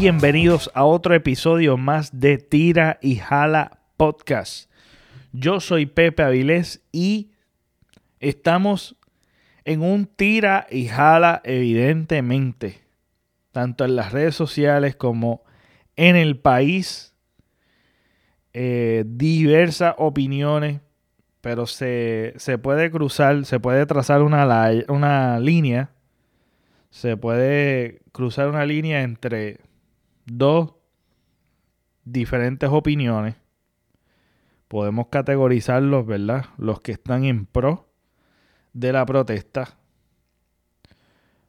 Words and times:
Bienvenidos 0.00 0.70
a 0.72 0.86
otro 0.86 1.14
episodio 1.14 1.76
más 1.76 2.20
de 2.20 2.38
Tira 2.38 2.98
y 3.02 3.16
Jala 3.16 3.80
Podcast. 3.98 4.70
Yo 5.32 5.60
soy 5.60 5.84
Pepe 5.84 6.22
Avilés 6.22 6.80
y 6.90 7.32
estamos 8.18 8.96
en 9.66 9.82
un 9.82 10.06
tira 10.06 10.66
y 10.70 10.86
jala 10.86 11.42
evidentemente, 11.44 12.80
tanto 13.52 13.84
en 13.84 13.94
las 13.94 14.12
redes 14.12 14.34
sociales 14.34 14.96
como 14.96 15.42
en 15.96 16.16
el 16.16 16.38
país. 16.38 17.14
Eh, 18.54 19.04
diversas 19.06 19.96
opiniones, 19.98 20.80
pero 21.42 21.66
se, 21.66 22.32
se, 22.38 22.56
puede 22.56 22.90
cruzar, 22.90 23.44
se 23.44 23.60
puede 23.60 23.84
trazar 23.84 24.22
una, 24.22 24.70
una 24.88 25.38
línea, 25.40 25.90
se 26.88 27.18
puede 27.18 28.00
cruzar 28.12 28.48
una 28.48 28.64
línea 28.64 29.02
entre 29.02 29.58
dos 30.38 30.74
diferentes 32.04 32.70
opiniones. 32.70 33.34
Podemos 34.68 35.08
categorizarlos, 35.08 36.06
¿verdad? 36.06 36.46
Los 36.56 36.80
que 36.80 36.92
están 36.92 37.24
en 37.24 37.46
pro 37.46 37.88
de 38.72 38.92
la 38.92 39.04
protesta 39.04 39.76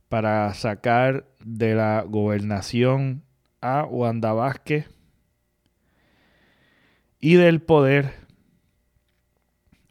para 0.09 0.53
sacar 0.55 1.27
de 1.39 1.75
la 1.75 2.03
gobernación 2.07 3.23
a 3.61 3.85
Wanda 3.85 4.33
Vázquez 4.33 4.89
y 7.19 7.35
del 7.35 7.61
poder 7.61 8.15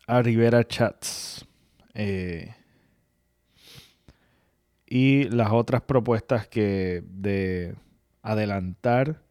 a 0.09 0.21
Rivera 0.23 0.65
Chats. 0.67 1.47
Eh, 1.95 2.55
y 4.87 5.25
las 5.29 5.53
otras 5.53 5.83
propuestas 5.83 6.49
que 6.49 7.05
de 7.07 7.77
adelantar 8.23 9.23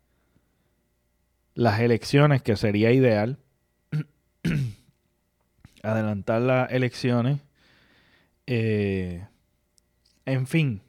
las 1.54 1.80
elecciones, 1.80 2.42
que 2.42 2.56
sería 2.56 2.92
ideal, 2.92 3.38
adelantar 5.84 6.42
las 6.42 6.72
elecciones 6.72 7.40
eh, 8.52 9.28
en 10.26 10.48
fin, 10.48 10.82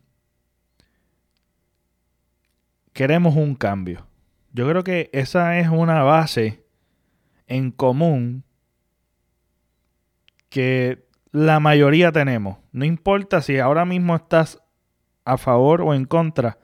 queremos 2.95 3.37
un 3.37 3.55
cambio. 3.55 4.07
Yo 4.55 4.67
creo 4.67 4.83
que 4.83 5.11
esa 5.13 5.59
es 5.59 5.69
una 5.69 6.03
base 6.03 6.65
en 7.49 7.71
común 7.71 8.45
que 10.49 11.07
la 11.33 11.61
mayoría 11.61 12.13
tenemos. 12.13 12.57
No 12.73 12.87
importa 12.87 13.43
si 13.43 13.59
ahora 13.59 13.85
mismo 13.85 14.17
estás 14.17 14.59
a 15.27 15.37
favor 15.37 15.83
o 15.83 15.93
en 15.93 16.07
contra, 16.07 16.57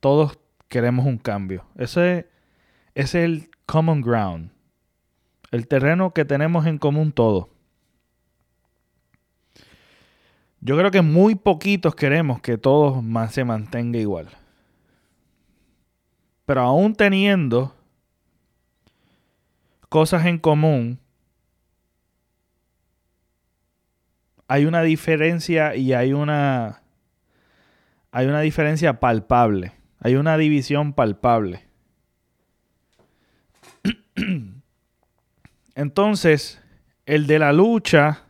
todos 0.00 0.36
queremos 0.68 1.06
un 1.06 1.18
cambio. 1.18 1.64
Ese, 1.76 2.28
es 2.94 3.14
el 3.14 3.50
common 3.66 4.00
ground. 4.00 4.50
El 5.50 5.68
terreno 5.68 6.12
que 6.12 6.24
tenemos 6.24 6.66
en 6.66 6.78
común 6.78 7.12
todos. 7.12 7.48
Yo 10.60 10.78
creo 10.78 10.90
que 10.90 11.02
muy 11.02 11.34
poquitos 11.34 11.94
queremos 11.94 12.40
que 12.40 12.56
todo 12.56 13.02
se 13.30 13.44
mantenga 13.44 13.98
igual. 13.98 14.28
Pero 16.46 16.62
aún 16.62 16.94
teniendo 16.94 17.74
cosas 19.88 20.26
en 20.26 20.38
común, 20.38 20.98
hay 24.48 24.64
una 24.66 24.82
diferencia 24.82 25.74
y 25.74 25.92
hay 25.92 26.12
una 26.12 26.82
hay 28.10 28.26
una 28.26 28.40
diferencia 28.40 29.00
palpable. 29.00 29.72
Hay 30.04 30.16
una 30.16 30.36
división 30.36 30.92
palpable. 30.92 31.64
Entonces, 35.74 36.60
el 37.06 37.26
de 37.26 37.38
la 37.38 37.54
lucha 37.54 38.24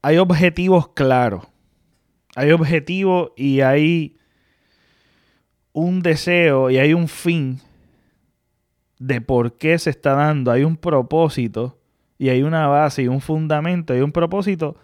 hay 0.00 0.16
objetivos 0.16 0.88
claros. 0.88 1.46
Hay 2.34 2.52
objetivos 2.52 3.32
y 3.36 3.60
hay 3.60 4.16
un 5.74 6.00
deseo 6.00 6.70
y 6.70 6.78
hay 6.78 6.94
un 6.94 7.06
fin 7.06 7.60
de 8.98 9.20
por 9.20 9.58
qué 9.58 9.78
se 9.78 9.90
está 9.90 10.14
dando. 10.14 10.50
Hay 10.50 10.64
un 10.64 10.78
propósito 10.78 11.78
y 12.16 12.30
hay 12.30 12.42
una 12.42 12.68
base 12.68 13.02
y 13.02 13.08
un 13.08 13.20
fundamento 13.20 13.94
y 13.94 14.00
un 14.00 14.12
propósito 14.12 14.76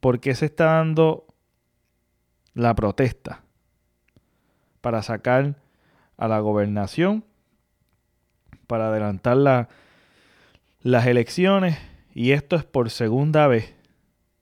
por 0.00 0.18
qué 0.18 0.34
se 0.34 0.46
está 0.46 0.64
dando 0.64 1.24
la 2.54 2.74
protesta 2.74 3.43
para 4.84 5.02
sacar 5.02 5.54
a 6.18 6.28
la 6.28 6.40
gobernación, 6.40 7.24
para 8.66 8.88
adelantar 8.88 9.66
las 10.82 11.06
elecciones 11.06 11.78
y 12.12 12.32
esto 12.32 12.54
es 12.56 12.64
por 12.64 12.90
segunda 12.90 13.46
vez 13.46 13.74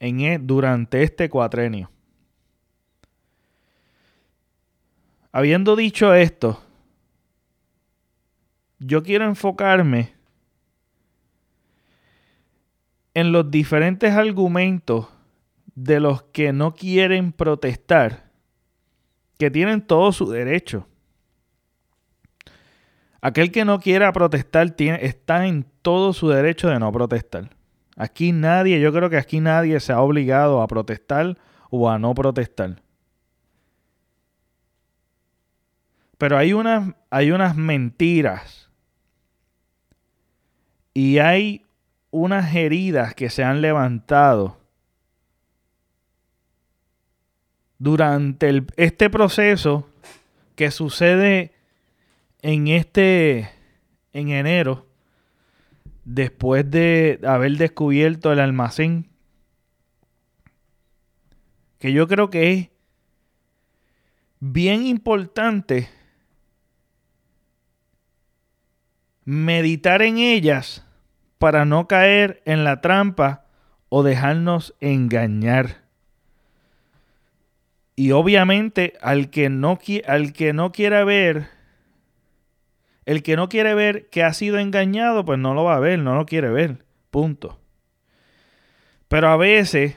en 0.01 0.19
e, 0.19 0.41
durante 0.41 1.05
este 1.05 1.31
cuatrenio. 1.31 1.93
Habiendo 5.31 5.77
dicho 5.77 6.13
esto, 6.13 6.61
yo 8.81 9.05
quiero 9.05 9.27
enfocarme 9.27 10.13
en 13.15 13.31
los 13.31 13.49
diferentes 13.49 14.13
argumentos 14.13 15.07
de 15.77 16.01
los 16.01 16.25
que 16.25 16.53
no 16.53 16.75
quieren 16.75 17.31
protestar, 17.31 18.32
que 19.39 19.51
tienen 19.51 19.83
todo 19.83 20.13
su 20.13 20.31
derecho. 20.31 20.87
Aquel 23.21 23.53
que 23.53 23.65
no 23.65 23.79
quiera 23.79 24.13
protestar 24.13 24.71
tiene, 24.71 25.05
está 25.05 25.47
en 25.47 25.65
todo 25.83 26.13
su 26.13 26.29
derecho 26.29 26.69
de 26.69 26.79
no 26.79 26.91
protestar. 26.91 27.51
Aquí 27.97 28.33
nadie, 28.33 28.81
yo 28.81 28.93
creo 28.93 29.11
que 29.11 29.17
aquí 29.17 29.41
nadie 29.41 29.79
se 29.79 29.93
ha 29.93 30.01
obligado 30.01 30.61
a 30.61 30.67
protestar 30.67 31.39
o 31.71 31.89
a 31.89 31.99
no 31.99 32.15
protestar. 32.15 32.83
Pero 36.19 36.39
hay 36.39 36.53
hay 37.11 37.31
unas 37.33 37.57
mentiras 37.57 38.71
y 40.95 41.19
hay 41.19 41.67
unas 42.11 42.55
heridas 42.55 43.15
que 43.15 43.31
se 43.31 43.43
han 43.43 43.61
levantado 43.61 44.62
durante 47.83 48.65
este 48.77 49.11
proceso 49.11 49.89
que 50.55 50.71
sucede 50.71 51.53
en 52.41 52.69
este 52.69 53.51
en 54.13 54.29
enero 54.29 54.87
después 56.05 56.71
de 56.71 57.19
haber 57.27 57.57
descubierto 57.57 58.31
el 58.31 58.39
almacén, 58.39 59.09
que 61.81 61.93
yo 61.93 62.07
creo 62.07 62.31
que 62.31 62.53
es 62.53 62.69
bien 64.39 64.87
importante 64.87 65.89
meditar 69.25 70.03
en 70.03 70.19
ellas 70.19 70.87
para 71.39 71.65
no 71.65 71.89
caer 71.89 72.43
en 72.45 72.63
la 72.63 72.81
trampa 72.81 73.47
o 73.89 74.05
dejarnos 74.05 74.73
engañar. 74.79 75.82
Y 77.95 78.13
obviamente 78.13 78.95
al 79.01 79.31
que 79.31 79.49
no, 79.49 79.79
al 80.07 80.33
que 80.33 80.53
no 80.53 80.73
quiera 80.73 81.05
ver 81.05 81.49
el 83.05 83.23
que 83.23 83.37
no 83.37 83.49
quiere 83.49 83.75
ver 83.75 84.09
que 84.11 84.23
ha 84.23 84.33
sido 84.33 84.59
engañado, 84.59 85.25
pues 85.25 85.39
no 85.39 85.55
lo 85.55 85.65
va 85.65 85.77
a 85.77 85.81
ver, 85.81 85.99
no 85.99 86.15
lo 86.15 86.27
quiere 86.27 86.51
ver. 86.51 86.85
Punto. 87.11 87.59
Pero 89.09 89.29
a 89.29 89.37
veces 89.37 89.97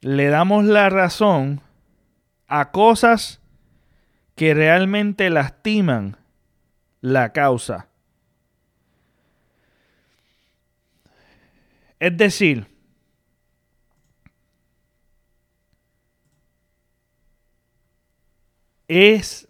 le 0.00 0.28
damos 0.28 0.64
la 0.64 0.88
razón 0.88 1.60
a 2.46 2.70
cosas 2.70 3.40
que 4.36 4.54
realmente 4.54 5.28
lastiman 5.30 6.16
la 7.00 7.32
causa. 7.32 7.88
Es 11.98 12.16
decir, 12.16 12.66
es 18.90 19.48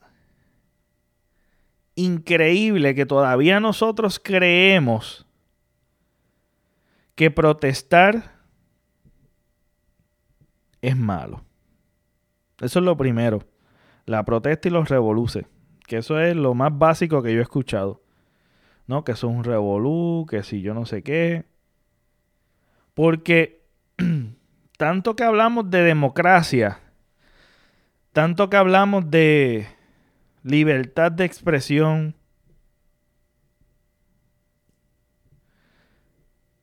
increíble 1.95 2.95
que 2.95 3.07
todavía 3.07 3.59
nosotros 3.59 4.21
creemos 4.23 5.27
que 7.15 7.31
protestar 7.31 8.35
es 10.83 10.95
malo. 10.95 11.43
Eso 12.61 12.81
es 12.81 12.85
lo 12.85 12.99
primero. 12.99 13.43
La 14.05 14.25
protesta 14.27 14.69
y 14.69 14.73
los 14.73 14.91
revoluces. 14.91 15.47
Que 15.87 15.97
eso 15.97 16.21
es 16.21 16.37
lo 16.37 16.53
más 16.53 16.77
básico 16.77 17.23
que 17.23 17.33
yo 17.33 17.39
he 17.39 17.43
escuchado. 17.43 18.03
¿No? 18.87 19.05
Que 19.05 19.13
eso 19.13 19.31
es 19.31 19.37
un 19.37 19.45
revolú, 19.45 20.27
que 20.29 20.43
si 20.43 20.61
yo 20.61 20.75
no 20.75 20.85
sé 20.85 21.03
qué. 21.03 21.47
Porque 22.93 23.65
tanto 24.77 25.17
que 25.17 25.25
hablamos 25.25 25.71
de 25.71 25.83
democracia, 25.83 26.81
Tanto 28.13 28.51
que 28.51 28.57
hablamos 28.57 29.09
de 29.11 29.69
libertad 30.43 31.13
de 31.13 31.25
expresión, 31.25 32.17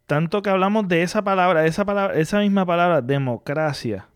tanto 0.06 0.42
que 0.42 0.50
hablamos 0.50 0.88
de 0.88 1.04
esa 1.04 1.24
palabra, 1.24 1.66
esa 1.66 1.86
palabra, 1.86 2.18
esa 2.18 2.40
misma 2.40 2.66
palabra, 2.66 3.02
democracia. 3.02 4.08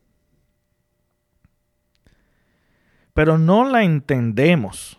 Pero 3.13 3.37
no 3.37 3.69
la 3.69 3.83
entendemos. 3.83 4.97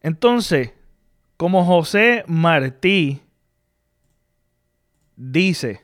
Entonces, 0.00 0.72
como 1.36 1.64
José 1.64 2.24
Martí 2.26 3.22
dice, 5.16 5.82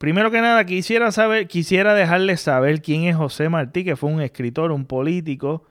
primero 0.00 0.30
que 0.30 0.40
nada 0.40 0.64
quisiera 0.64 1.12
saber, 1.12 1.46
quisiera 1.46 1.92
dejarles 1.92 2.40
saber 2.40 2.80
quién 2.80 3.02
es 3.02 3.16
José 3.16 3.50
Martí, 3.50 3.84
que 3.84 3.96
fue 3.96 4.10
un 4.10 4.22
escritor, 4.22 4.72
un 4.72 4.86
político 4.86 5.66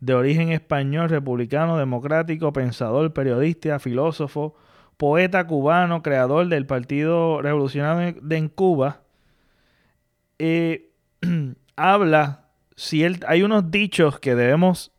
de 0.00 0.14
origen 0.14 0.50
español, 0.50 1.10
republicano, 1.10 1.76
democrático, 1.76 2.54
pensador, 2.54 3.12
periodista, 3.12 3.78
filósofo, 3.78 4.56
poeta 4.96 5.46
cubano, 5.46 6.02
creador 6.02 6.48
del 6.48 6.64
Partido 6.64 7.42
Revolucionario 7.42 8.18
de 8.22 8.36
en 8.38 8.48
Cuba, 8.48 9.02
eh, 10.38 10.94
habla, 11.76 12.48
si 12.76 13.04
él, 13.04 13.20
hay 13.28 13.42
unos 13.42 13.70
dichos 13.70 14.18
que 14.20 14.34
debemos 14.34 14.90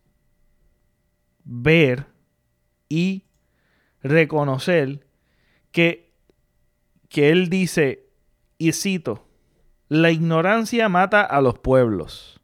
ver 1.44 2.06
y 2.90 3.24
reconocer 4.04 5.08
que, 5.72 6.14
que 7.10 7.32
él 7.32 7.50
dice, 7.50 8.07
y 8.58 8.72
cito, 8.74 9.28
la 9.90 10.12
ignorancia 10.12 10.90
mata 10.90 11.22
a 11.22 11.42
los 11.42 11.60
pueblos. 11.60 12.40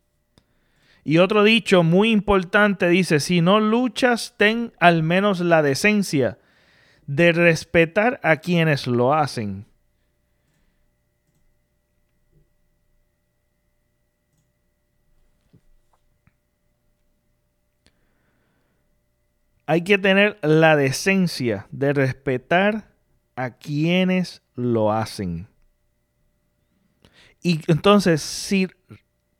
Y 1.04 1.18
otro 1.18 1.44
dicho 1.44 1.84
muy 1.84 2.12
importante 2.12 2.88
dice, 2.88 3.20
si 3.20 3.42
no 3.42 3.60
luchas, 3.60 4.36
ten 4.38 4.72
al 4.80 5.04
menos 5.04 5.42
la 5.42 5.62
decencia 5.62 6.38
de 7.08 7.34
respetar 7.34 8.20
a 8.24 8.38
quienes 8.38 8.88
lo 8.88 9.14
hacen. 9.14 9.66
Hay 19.66 19.84
que 19.84 19.98
tener 19.98 20.40
la 20.42 20.76
decencia 20.76 21.68
de 21.72 21.94
respetar 21.94 22.92
a 23.36 23.58
quienes 23.58 24.42
lo 24.56 24.92
hacen. 24.92 25.48
Y 27.44 27.60
entonces, 27.70 28.22
si, 28.22 28.68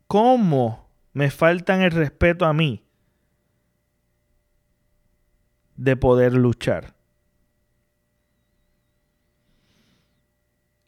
¿cómo 0.06 0.88
me 1.12 1.30
faltan 1.30 1.80
el 1.82 1.90
respeto 1.90 2.44
a 2.44 2.52
mí 2.52 2.84
de 5.76 5.96
poder 5.96 6.34
luchar? 6.34 6.94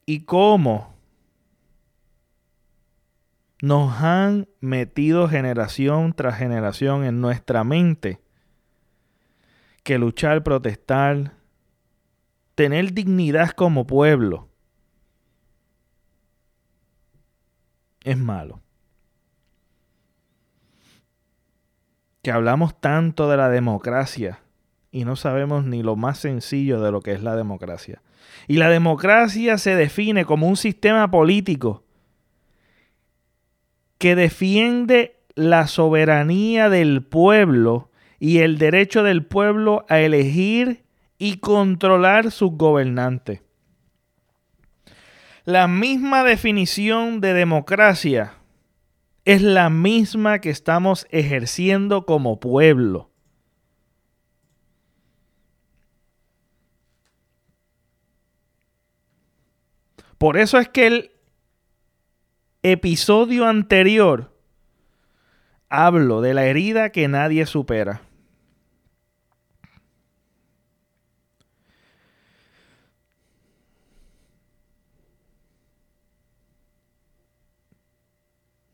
y 0.07 0.21
cómo 0.21 0.95
nos 3.61 4.01
han 4.01 4.49
metido 4.61 5.29
generación 5.29 6.13
tras 6.15 6.39
generación 6.39 7.05
en 7.05 7.21
nuestra 7.21 7.65
mente 7.65 8.21
que 9.83 9.99
luchar, 9.99 10.43
protestar, 10.45 11.35
tener 12.55 12.93
dignidad 12.93 13.51
como 13.51 13.87
pueblo 13.87 14.46
es 18.07 18.17
malo. 18.17 18.63
Que 22.23 22.31
hablamos 22.31 22.81
tanto 22.81 23.29
de 23.29 23.37
la 23.37 23.51
democracia 23.51 24.39
y 24.91 25.05
no 25.05 25.17
sabemos 25.17 25.65
ni 25.65 25.83
lo 25.83 25.97
más 25.97 26.19
sencillo 26.19 26.81
de 26.81 26.93
lo 26.93 27.01
que 27.01 27.13
es 27.13 27.23
la 27.23 27.37
democracia. 27.37 28.01
Y 28.47 28.57
la 28.57 28.71
democracia 28.71 29.59
se 29.59 29.75
define 29.75 30.25
como 30.25 30.49
un 30.49 30.57
sistema 30.57 31.11
político 31.11 31.85
que 33.99 34.15
defiende 34.15 35.17
la 35.35 35.67
soberanía 35.67 36.69
del 36.71 37.03
pueblo 37.03 37.91
y 38.21 38.39
el 38.39 38.57
derecho 38.57 39.03
del 39.03 39.27
pueblo 39.27 39.85
a 39.89 39.99
elegir 39.99 40.85
y 41.19 41.39
controlar 41.39 42.31
sus 42.31 42.53
gobernantes. 42.53 43.46
La 45.47 45.69
misma 45.69 46.25
definición 46.25 47.21
de 47.21 47.33
democracia 47.33 48.35
es 49.25 49.43
la 49.43 49.71
misma 49.71 50.41
que 50.41 50.51
estamos 50.51 51.07
ejerciendo 51.11 52.05
como 52.05 52.41
pueblo. 52.41 53.13
Por 60.19 60.37
eso 60.37 60.59
es 60.59 60.69
que 60.69 60.89
el 60.89 61.11
episodio 62.65 63.47
anterior 63.47 64.37
hablo 65.69 66.23
de 66.23 66.35
la 66.35 66.47
herida 66.47 66.91
que 66.91 67.07
nadie 67.07 67.47
supera. 67.47 68.06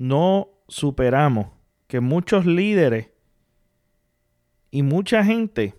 No 0.03 0.49
superamos 0.67 1.47
que 1.87 2.01
muchos 2.01 2.45
líderes 2.45 3.11
y 4.73 4.83
mucha 4.83 5.23
gente 5.25 5.77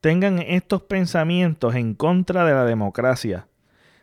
tengan 0.00 0.38
estos 0.38 0.82
pensamientos 0.82 1.74
en 1.74 1.94
contra 1.94 2.44
de 2.44 2.52
la 2.52 2.64
democracia, 2.64 3.48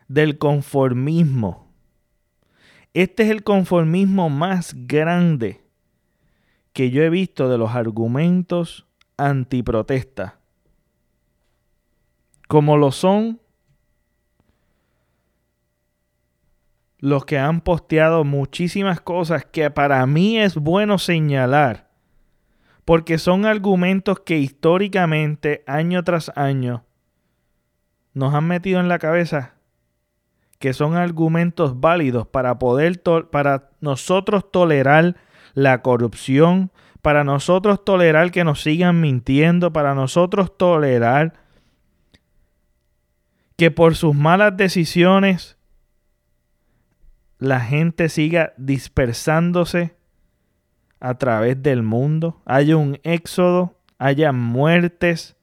del 0.09 0.37
conformismo. 0.37 1.71
Este 2.93 3.23
es 3.23 3.29
el 3.29 3.45
conformismo 3.45 4.29
más 4.29 4.75
grande 4.85 5.61
que 6.73 6.91
yo 6.91 7.03
he 7.03 7.09
visto 7.09 7.47
de 7.47 7.57
los 7.57 7.71
argumentos 7.71 8.85
antiprotesta, 9.15 10.41
como 12.49 12.75
lo 12.75 12.91
son 12.91 13.39
los 17.03 17.25
que 17.25 17.37
han 17.37 17.59
posteado 17.59 18.23
muchísimas 18.23 19.01
cosas 19.01 19.43
que 19.43 19.69
para 19.69 20.05
mí 20.07 20.39
es 20.39 20.55
bueno 20.55 20.97
señalar 20.97 21.89
porque 22.85 23.17
son 23.17 23.45
argumentos 23.45 24.21
que 24.21 24.37
históricamente, 24.37 25.65
año 25.67 26.01
tras 26.05 26.31
año, 26.37 26.85
nos 28.13 28.33
han 28.33 28.47
metido 28.47 28.79
en 28.79 28.87
la 28.87 28.99
cabeza 28.99 29.55
que 30.59 30.71
son 30.71 30.95
argumentos 30.95 31.81
válidos 31.81 32.25
para 32.25 32.57
poder 32.57 33.01
para 33.29 33.71
nosotros 33.81 34.49
tolerar 34.49 35.17
la 35.55 35.81
corrupción, 35.81 36.71
para 37.01 37.25
nosotros 37.25 37.83
tolerar 37.83 38.31
que 38.31 38.45
nos 38.45 38.61
sigan 38.61 39.01
mintiendo, 39.01 39.73
para 39.73 39.93
nosotros 39.93 40.57
tolerar 40.57 41.33
que 43.57 43.71
por 43.71 43.97
sus 43.97 44.15
malas 44.15 44.55
decisiones 44.55 45.57
la 47.43 47.59
gente 47.59 48.09
siga 48.09 48.53
dispersándose 48.57 49.95
a 50.99 51.15
través 51.15 51.61
del 51.61 51.83
mundo, 51.83 52.41
haya 52.45 52.77
un 52.77 52.99
éxodo, 53.03 53.77
haya 53.97 54.31
muertes 54.31 55.35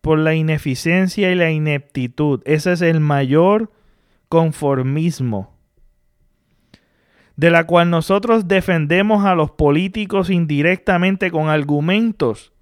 por 0.00 0.18
la 0.18 0.34
ineficiencia 0.34 1.30
y 1.30 1.36
la 1.36 1.52
ineptitud. 1.52 2.42
Ese 2.44 2.72
es 2.72 2.82
el 2.82 2.98
mayor 2.98 3.70
conformismo 4.28 5.52
de 7.36 7.50
la 7.50 7.64
cual 7.64 7.90
nosotros 7.90 8.48
defendemos 8.48 9.24
a 9.24 9.34
los 9.34 9.52
políticos 9.52 10.28
indirectamente 10.28 11.30
con 11.30 11.48
argumentos 11.48 12.52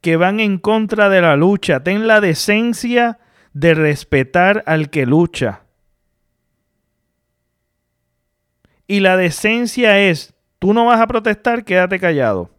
que 0.00 0.16
van 0.16 0.40
en 0.40 0.58
contra 0.58 1.08
de 1.08 1.20
la 1.20 1.36
lucha. 1.36 1.82
Ten 1.82 2.06
la 2.06 2.20
decencia 2.20 3.18
de 3.52 3.74
respetar 3.74 4.62
al 4.66 4.90
que 4.90 5.04
lucha. 5.04 5.62
Y 8.88 8.98
la 9.00 9.16
decencia 9.16 10.00
es 10.00 10.34
Tú 10.58 10.74
no 10.74 10.86
vas 10.86 11.00
a 11.00 11.06
protestar, 11.06 11.64
quédate 11.64 12.00
callado. 12.00 12.50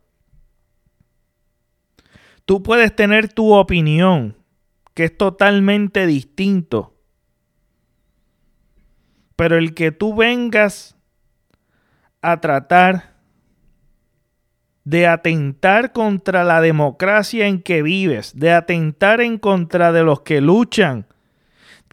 Tú 2.45 2.63
puedes 2.63 2.95
tener 2.95 3.31
tu 3.31 3.53
opinión, 3.53 4.37
que 4.93 5.05
es 5.05 5.17
totalmente 5.17 6.07
distinto. 6.07 6.95
Pero 9.35 9.57
el 9.57 9.73
que 9.73 9.91
tú 9.91 10.15
vengas 10.15 10.95
a 12.21 12.39
tratar 12.39 13.17
de 14.83 15.07
atentar 15.07 15.91
contra 15.91 16.43
la 16.43 16.61
democracia 16.61 17.47
en 17.47 17.61
que 17.61 17.83
vives, 17.83 18.37
de 18.37 18.51
atentar 18.51 19.21
en 19.21 19.37
contra 19.37 19.91
de 19.91 20.03
los 20.03 20.21
que 20.21 20.41
luchan, 20.41 21.05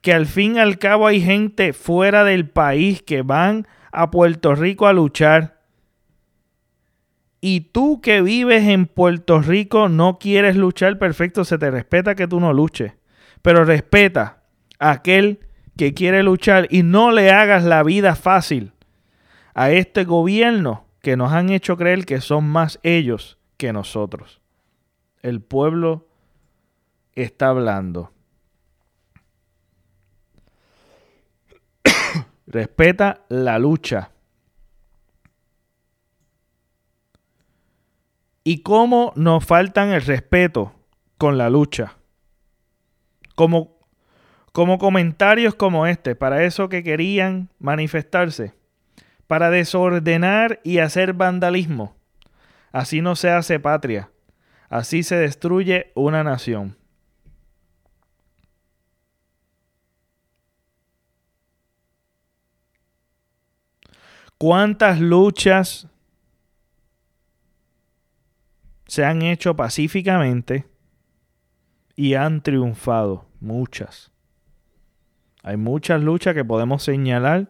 que 0.02 0.14
al 0.14 0.26
fin 0.26 0.57
y 0.57 0.61
al 0.61 0.78
cabo 0.78 1.07
hay 1.07 1.21
gente 1.21 1.73
fuera 1.73 2.25
del 2.25 2.49
país 2.49 3.02
que 3.02 3.23
van 3.23 3.66
a 3.97 4.11
Puerto 4.11 4.55
Rico 4.55 4.87
a 4.87 4.93
luchar. 4.93 5.62
Y 7.41 7.61
tú 7.73 8.03
que 8.03 8.21
vives 8.21 8.65
en 8.65 8.87
Puerto 8.87 9.41
Rico 9.41 9.88
no 9.88 10.19
quieres 10.19 10.55
luchar, 10.57 10.99
perfecto, 10.99 11.45
se 11.45 11.57
te 11.57 11.71
respeta 11.71 12.15
que 12.15 12.29
tú 12.29 12.38
no 12.38 12.53
luches. 12.53 12.93
Pero 13.41 13.65
respeta 13.65 14.43
a 14.79 14.91
aquel 14.91 15.41
que 15.79 15.95
quiere 15.95 16.23
luchar 16.23 16.69
y 16.71 16.83
no 16.83 17.11
le 17.11 17.31
hagas 17.31 17.65
la 17.65 17.83
vida 17.83 18.15
fácil 18.15 18.73
a 19.55 19.71
este 19.71 20.05
gobierno 20.05 20.85
que 21.00 21.17
nos 21.17 21.33
han 21.33 21.49
hecho 21.49 21.79
creer 21.79 22.05
que 22.05 22.21
son 22.21 22.47
más 22.47 22.79
ellos 22.83 23.38
que 23.57 23.73
nosotros. 23.73 24.43
El 25.23 25.41
pueblo 25.41 26.07
está 27.15 27.49
hablando. 27.49 28.12
Respeta 32.47 33.25
la 33.29 33.59
lucha. 33.59 34.11
Y 38.45 38.62
cómo 38.62 39.12
nos 39.17 39.45
faltan 39.45 39.91
el 39.91 40.03
respeto 40.03 40.73
con 41.19 41.37
la 41.37 41.50
lucha. 41.50 41.97
Como, 43.35 43.79
como 44.53 44.79
comentarios 44.79 45.55
como 45.55 45.87
este, 45.87 46.15
para 46.15 46.45
eso 46.45 46.69
que 46.69 46.83
querían 46.83 47.50
manifestarse 47.59 48.55
para 49.26 49.50
desordenar 49.50 50.61
y 50.62 50.79
hacer 50.79 51.12
vandalismo. 51.12 51.97
Así 52.73 53.00
no 53.00 53.17
se 53.17 53.31
hace 53.31 53.59
patria. 53.59 54.11
Así 54.69 55.03
se 55.03 55.17
destruye 55.17 55.93
una 55.95 56.23
nación. 56.25 56.76
¿Cuántas 64.38 65.00
luchas 65.00 65.88
se 68.87 69.05
han 69.05 69.23
hecho 69.23 69.57
pacíficamente 69.57 70.66
y 71.95 72.14
han 72.14 72.43
triunfado? 72.43 73.26
Muchas. 73.40 74.11
Hay 75.43 75.57
muchas 75.57 76.02
luchas 76.02 76.35
que 76.35 76.45
podemos 76.45 76.83
señalar 76.83 77.49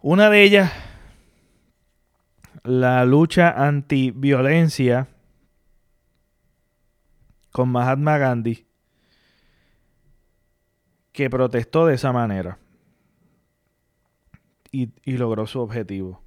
una 0.00 0.30
de 0.30 0.42
ellas, 0.44 0.72
la 2.62 3.04
lucha 3.04 3.50
antiviolencia 3.50 5.08
con 7.50 7.70
Mahatma 7.70 8.18
Gandhi, 8.18 8.66
que 11.10 11.28
protestó 11.28 11.86
de 11.86 11.94
esa 11.94 12.12
manera 12.12 12.58
y, 14.70 14.90
logró 15.04 15.46
su 15.46 15.60
objetivo. 15.60 16.22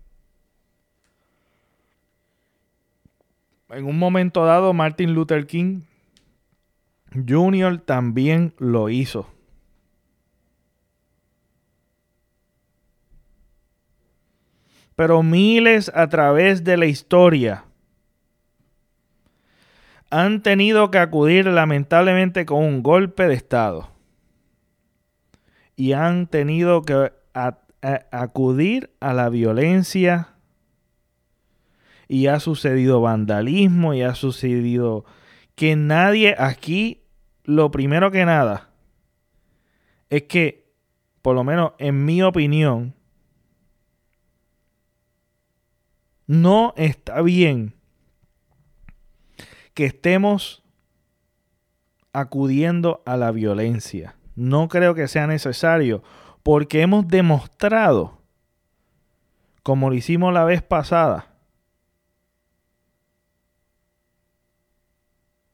En 3.70 3.86
un 3.86 4.00
momento 4.00 4.46
dado, 4.46 4.74
Martin 4.74 5.14
Luther 5.14 5.46
King 5.46 5.82
Jr. 7.14 7.80
también 7.80 8.54
lo 8.58 8.90
hizo. 8.90 9.28
pero 15.00 15.24
miles 15.24 15.90
a 15.96 16.10
través 16.10 16.66
de 16.66 16.76
la 16.76 16.86
historia 16.86 17.64
han 20.10 20.44
tenido 20.44 20.92
que 20.92 20.98
acudir 20.98 21.46
lamentablemente 21.46 22.46
con 22.46 22.66
un 22.66 22.84
golpe 22.84 23.26
de 23.30 23.34
Estado. 23.34 23.90
Y 25.78 25.94
han 25.94 26.28
tenido 26.28 26.82
que 26.82 27.14
acudir 27.82 28.94
a 29.00 29.14
la 29.14 29.30
violencia. 29.30 30.30
Y 32.08 32.28
ha 32.28 32.40
sucedido 32.40 33.02
vandalismo 33.02 33.94
y 33.94 34.02
ha 34.02 34.16
sucedido 34.16 35.06
que 35.56 35.76
nadie 35.76 36.36
aquí, 36.38 37.04
lo 37.44 37.70
primero 37.70 38.10
que 38.12 38.26
nada, 38.26 38.70
es 40.10 40.24
que, 40.24 40.72
por 41.22 41.36
lo 41.36 41.44
menos 41.44 41.74
en 41.78 42.06
mi 42.06 42.24
opinión, 42.24 42.96
No 46.30 46.76
está 46.78 47.24
bien 47.24 47.74
que 49.74 49.86
estemos 49.86 50.62
acudiendo 52.14 53.02
a 53.08 53.18
la 53.18 53.32
violencia. 53.32 54.16
No 54.36 54.68
creo 54.68 54.94
que 54.94 55.08
sea 55.08 55.26
necesario 55.26 56.04
porque 56.50 56.82
hemos 56.82 57.08
demostrado, 57.08 58.24
como 59.62 59.92
lo 59.92 59.96
hicimos 59.96 60.34
la 60.34 60.46
vez 60.46 60.64
pasada, 60.64 61.28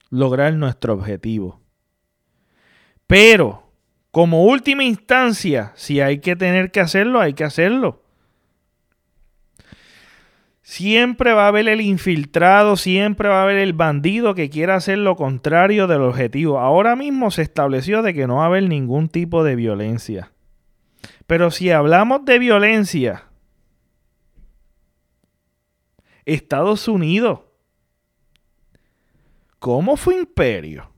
lograr 0.08 0.54
nuestro 0.54 0.94
objetivo. 0.94 1.60
Pero, 3.06 3.70
como 4.10 4.44
última 4.44 4.84
instancia, 4.84 5.72
si 5.74 6.00
hay 6.00 6.20
que 6.20 6.34
tener 6.34 6.70
que 6.70 6.80
hacerlo, 6.80 7.20
hay 7.20 7.34
que 7.34 7.44
hacerlo. 7.44 8.02
Siempre 10.62 11.34
va 11.34 11.44
a 11.44 11.48
haber 11.48 11.68
el 11.68 11.82
infiltrado, 11.82 12.78
siempre 12.78 13.28
va 13.28 13.40
a 13.40 13.42
haber 13.42 13.58
el 13.58 13.74
bandido 13.74 14.34
que 14.34 14.48
quiera 14.48 14.76
hacer 14.76 14.96
lo 14.96 15.14
contrario 15.14 15.88
del 15.88 16.00
objetivo. 16.00 16.58
Ahora 16.58 16.96
mismo 16.96 17.30
se 17.30 17.42
estableció 17.42 18.00
de 18.00 18.14
que 18.14 18.26
no 18.26 18.36
va 18.36 18.44
a 18.44 18.46
haber 18.46 18.62
ningún 18.66 19.10
tipo 19.10 19.44
de 19.44 19.56
violencia. 19.56 20.32
Pero 21.26 21.50
si 21.50 21.70
hablamos 21.70 22.24
de 22.24 22.38
violencia, 22.38 23.24
Estados 26.24 26.88
Unidos, 26.88 27.40
¿cómo 29.58 29.96
fue 29.96 30.18
imperio? 30.18 30.90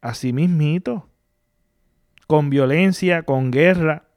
Así 0.00 0.32
mismito, 0.32 1.08
con 2.26 2.50
violencia, 2.50 3.22
con 3.22 3.50
guerra. 3.50 4.08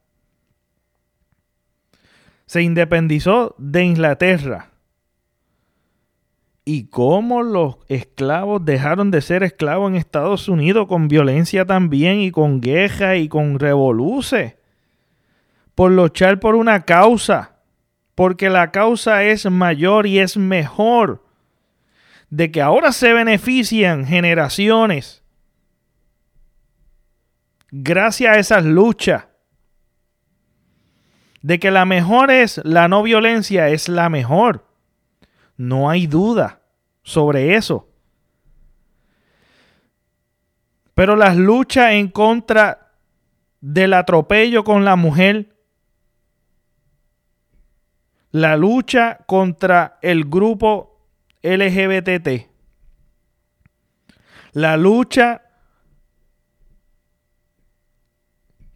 Se 2.47 2.63
independizó 2.63 3.55
de 3.59 3.83
Inglaterra 3.83 4.71
y 6.65 6.87
cómo 6.87 7.41
los 7.41 7.77
esclavos 7.87 8.63
dejaron 8.65 9.09
de 9.11 9.21
ser 9.21 9.43
esclavos 9.43 9.89
en 9.89 9.97
Estados 9.97 10.47
Unidos 10.47 10.87
con 10.87 11.07
violencia 11.07 11.65
también 11.65 12.19
y 12.21 12.31
con 12.31 12.59
guerra 12.59 13.17
y 13.17 13.27
con 13.27 13.59
revoluce 13.59 14.58
por 15.79 15.93
luchar 15.93 16.41
por 16.41 16.55
una 16.55 16.83
causa, 16.83 17.55
porque 18.13 18.49
la 18.49 18.69
causa 18.69 19.23
es 19.23 19.49
mayor 19.49 20.07
y 20.07 20.19
es 20.19 20.35
mejor, 20.35 21.23
de 22.29 22.51
que 22.51 22.61
ahora 22.61 22.91
se 22.91 23.13
benefician 23.13 24.05
generaciones 24.05 25.23
gracias 27.71 28.35
a 28.35 28.39
esas 28.41 28.65
luchas, 28.65 29.27
de 31.43 31.59
que 31.59 31.71
la 31.71 31.85
mejor 31.85 32.29
es 32.29 32.59
la 32.65 32.89
no 32.89 33.01
violencia, 33.01 33.69
es 33.69 33.87
la 33.87 34.09
mejor. 34.09 34.67
No 35.55 35.89
hay 35.89 36.07
duda 36.07 36.59
sobre 37.03 37.55
eso. 37.55 37.87
Pero 40.93 41.15
las 41.15 41.37
luchas 41.37 41.93
en 41.93 42.09
contra 42.09 42.91
del 43.61 43.93
atropello 43.93 44.65
con 44.65 44.83
la 44.83 44.97
mujer, 44.97 45.55
la 48.31 48.55
lucha 48.57 49.19
contra 49.25 49.97
el 50.01 50.25
grupo 50.25 51.07
LGBT, 51.41 52.47
la 54.53 54.77
lucha 54.77 55.41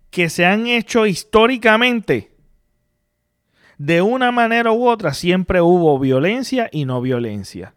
que 0.09 0.29
se 0.29 0.45
han 0.45 0.67
hecho 0.67 1.05
históricamente, 1.05 2.31
de 3.77 4.01
una 4.01 4.31
manera 4.31 4.71
u 4.71 4.87
otra 4.87 5.13
siempre 5.13 5.61
hubo 5.61 5.97
violencia 5.99 6.69
y 6.71 6.85
no 6.85 7.01
violencia. 7.01 7.73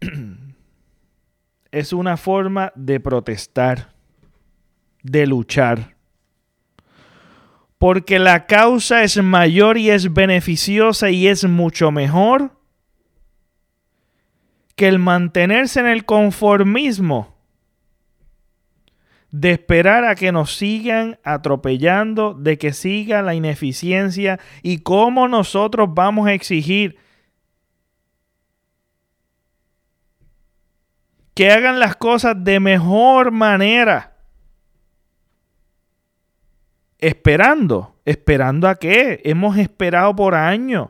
es 1.70 1.92
una 1.92 2.16
forma 2.16 2.72
de 2.74 3.00
protestar, 3.00 3.94
de 5.02 5.26
luchar. 5.26 5.97
Porque 7.78 8.18
la 8.18 8.46
causa 8.46 9.04
es 9.04 9.22
mayor 9.22 9.78
y 9.78 9.90
es 9.90 10.12
beneficiosa 10.12 11.10
y 11.10 11.28
es 11.28 11.44
mucho 11.44 11.90
mejor 11.90 12.58
que 14.74 14.88
el 14.88 14.98
mantenerse 14.98 15.80
en 15.80 15.86
el 15.86 16.04
conformismo 16.04 17.36
de 19.30 19.52
esperar 19.52 20.04
a 20.04 20.14
que 20.14 20.32
nos 20.32 20.56
sigan 20.56 21.18
atropellando, 21.22 22.34
de 22.34 22.58
que 22.58 22.72
siga 22.72 23.22
la 23.22 23.34
ineficiencia 23.34 24.40
y 24.62 24.78
cómo 24.78 25.28
nosotros 25.28 25.88
vamos 25.92 26.26
a 26.28 26.32
exigir 26.32 26.96
que 31.34 31.52
hagan 31.52 31.78
las 31.78 31.94
cosas 31.94 32.34
de 32.42 32.58
mejor 32.58 33.30
manera. 33.30 34.17
Esperando. 36.98 37.94
¿Esperando 38.04 38.68
a 38.68 38.76
qué? 38.76 39.20
Hemos 39.24 39.56
esperado 39.58 40.14
por 40.14 40.34
años. 40.34 40.88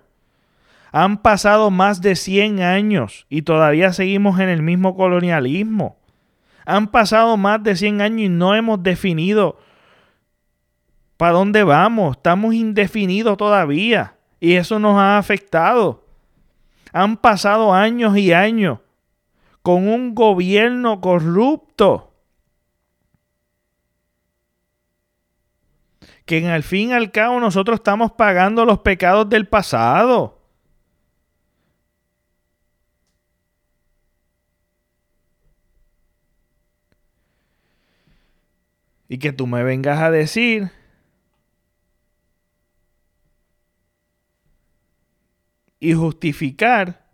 Han 0.93 1.19
pasado 1.19 1.71
más 1.71 2.01
de 2.01 2.17
100 2.17 2.63
años 2.63 3.27
y 3.29 3.43
todavía 3.43 3.93
seguimos 3.93 4.41
en 4.41 4.49
el 4.49 4.63
mismo 4.63 4.97
colonialismo. 4.97 5.99
Han 6.65 6.89
pasado 6.89 7.37
más 7.37 7.63
de 7.63 7.77
100 7.77 8.01
años 8.01 8.21
y 8.21 8.29
no 8.29 8.55
hemos 8.55 8.83
definido 8.83 9.59
para 11.17 11.33
dónde 11.33 11.63
vamos. 11.63 12.17
Estamos 12.17 12.55
indefinidos 12.55 13.37
todavía 13.37 14.15
y 14.41 14.55
eso 14.55 14.79
nos 14.79 14.97
ha 14.99 15.19
afectado. 15.19 16.05
Han 16.93 17.17
pasado 17.19 17.75
años 17.75 18.17
y 18.17 18.33
años 18.33 18.79
con 19.63 19.89
un 19.89 20.15
gobierno 20.15 21.01
corrupto 21.01 22.08
que 26.29 26.47
al 26.47 26.63
fin 26.63 26.91
y 26.91 26.93
al 26.93 27.11
cabo 27.11 27.41
nosotros 27.41 27.77
estamos 27.81 28.13
pagando 28.13 28.67
los 28.67 28.81
pecados 28.81 29.31
del 29.31 29.49
pasado. 29.49 30.39
Y 39.09 39.19
que 39.19 39.33
tú 39.33 39.47
me 39.47 39.65
vengas 39.65 40.01
a 40.01 40.11
decir 40.11 40.71
y 45.81 45.95
justificar 45.95 47.07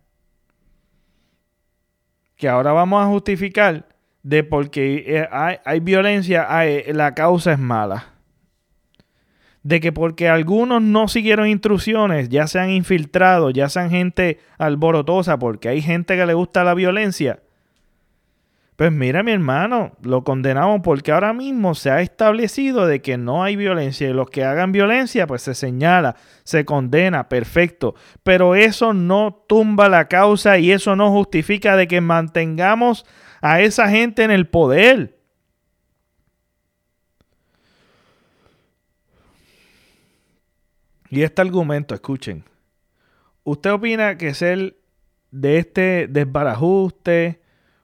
que 2.35 2.49
ahora 2.49 2.73
vamos 2.73 3.01
a 3.01 3.07
justificar 3.07 3.87
de 4.25 4.43
porque 4.43 5.05
eh, 5.07 5.29
hay, 5.31 5.79
violencia, 5.79 6.49
la 6.89 7.15
causa 7.15 7.53
es 7.53 7.61
mala. 7.61 8.14
De 9.65 9.81
que 9.81 9.91
porque 9.91 10.29
algunos 10.29 10.81
no 10.81 11.09
siguieron 11.09 11.49
instrucciones, 11.49 12.29
ya 12.29 12.47
sean 12.47 12.71
infiltrados, 12.71 13.53
ya 13.53 13.69
sean 13.69 13.91
gente 13.91 14.39
alborotosa, 14.59 15.39
porque 15.41 15.69
hay 15.69 15.83
gente 15.83 16.17
que 16.17 16.27
le 16.27 16.35
gusta 16.35 16.63
la 16.63 16.75
violencia, 16.75 17.41
pues 18.77 18.91
mira, 18.91 19.23
mi 19.23 19.31
hermano, 19.31 19.93
lo 20.03 20.25
condenamos 20.25 20.81
porque 20.83 21.13
ahora 21.13 21.33
mismo 21.33 21.77
se 21.77 21.91
ha 21.91 22.01
establecido 22.01 22.89
de 22.89 23.03
que 23.03 23.17
no 23.17 23.45
hay 23.45 23.55
violencia 23.55 24.09
y 24.09 24.13
los 24.13 24.29
que 24.29 24.43
hagan 24.43 24.73
violencia, 24.73 25.29
pues 25.29 25.43
se 25.43 25.55
señala, 25.55 26.17
se 26.43 26.65
condena, 26.65 27.29
perfecto. 27.29 27.95
Pero 28.25 28.57
eso 28.57 28.93
no 28.93 29.45
tumba 29.47 29.89
la 29.89 30.09
causa 30.09 30.59
y 30.59 30.73
eso 30.73 30.97
no 30.97 31.13
justifica 31.13 31.77
de 31.77 31.87
que 31.87 32.01
mantengamos 32.01 33.07
a 33.43 33.61
esa 33.61 33.89
gente 33.89 34.25
en 34.25 34.33
el 34.33 34.49
poder. 34.49 35.14
Y 41.15 41.23
este 41.23 41.43
argumento, 41.43 41.95
escuchen. 41.95 42.43
¿Usted 43.45 43.71
opina 43.71 44.19
que 44.19 44.29
es 44.29 44.43
el 44.43 44.77
de 45.31 45.59
este 45.59 46.09
desbarajuste? 46.09 47.41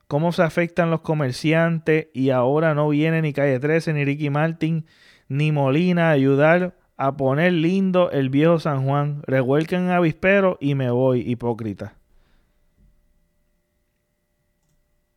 cómo 0.08 0.32
se 0.32 0.42
afectan 0.42 0.90
los 0.90 1.02
comerciantes 1.02 2.08
y 2.12 2.30
ahora 2.30 2.74
no 2.74 2.88
viene 2.88 3.22
ni 3.22 3.32
Calle 3.32 3.60
13, 3.60 3.92
ni 3.92 4.04
Ricky 4.04 4.28
Martin, 4.28 4.84
ni 5.28 5.52
Molina 5.52 6.08
a 6.08 6.10
ayudar 6.10 6.76
a 6.96 7.16
poner 7.16 7.52
lindo 7.52 8.10
el 8.10 8.28
viejo 8.30 8.58
San 8.58 8.84
Juan. 8.84 9.22
Revuelquen 9.28 9.90
avispero 9.90 10.58
y 10.60 10.74
me 10.74 10.90
voy, 10.90 11.20
hipócrita. 11.20 11.94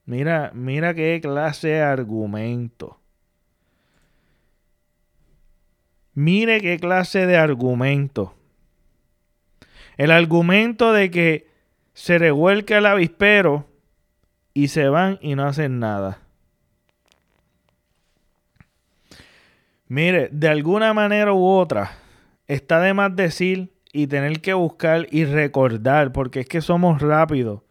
Mira, 0.06 0.52
mira 0.54 0.94
qué 0.94 1.20
clase 1.20 1.70
de 1.70 1.82
argumento. 1.82 3.00
Mire 6.16 6.62
qué 6.62 6.78
clase 6.78 7.26
de 7.26 7.38
argumento. 7.38 8.36
El 9.98 10.12
argumento 10.12 10.94
de 10.94 11.10
que 11.10 11.48
se 11.94 12.20
revuelca 12.20 12.78
el 12.78 12.86
avispero 12.86 13.68
y 14.54 14.68
se 14.68 14.90
van 14.90 15.18
y 15.22 15.36
no 15.36 15.46
hacen 15.46 15.80
nada. 15.80 16.20
Mire, 19.88 20.30
de 20.32 20.50
alguna 20.50 20.94
manera 20.94 21.34
u 21.34 21.46
otra, 21.46 21.92
está 22.48 22.80
de 22.80 22.94
más 22.94 23.16
decir 23.16 23.74
y 23.92 24.08
tener 24.08 24.42
que 24.42 24.54
buscar 24.54 25.08
y 25.12 25.26
recordar, 25.26 26.12
porque 26.12 26.42
es 26.42 26.48
que 26.48 26.62
somos 26.62 27.02
rápidos, 27.02 27.62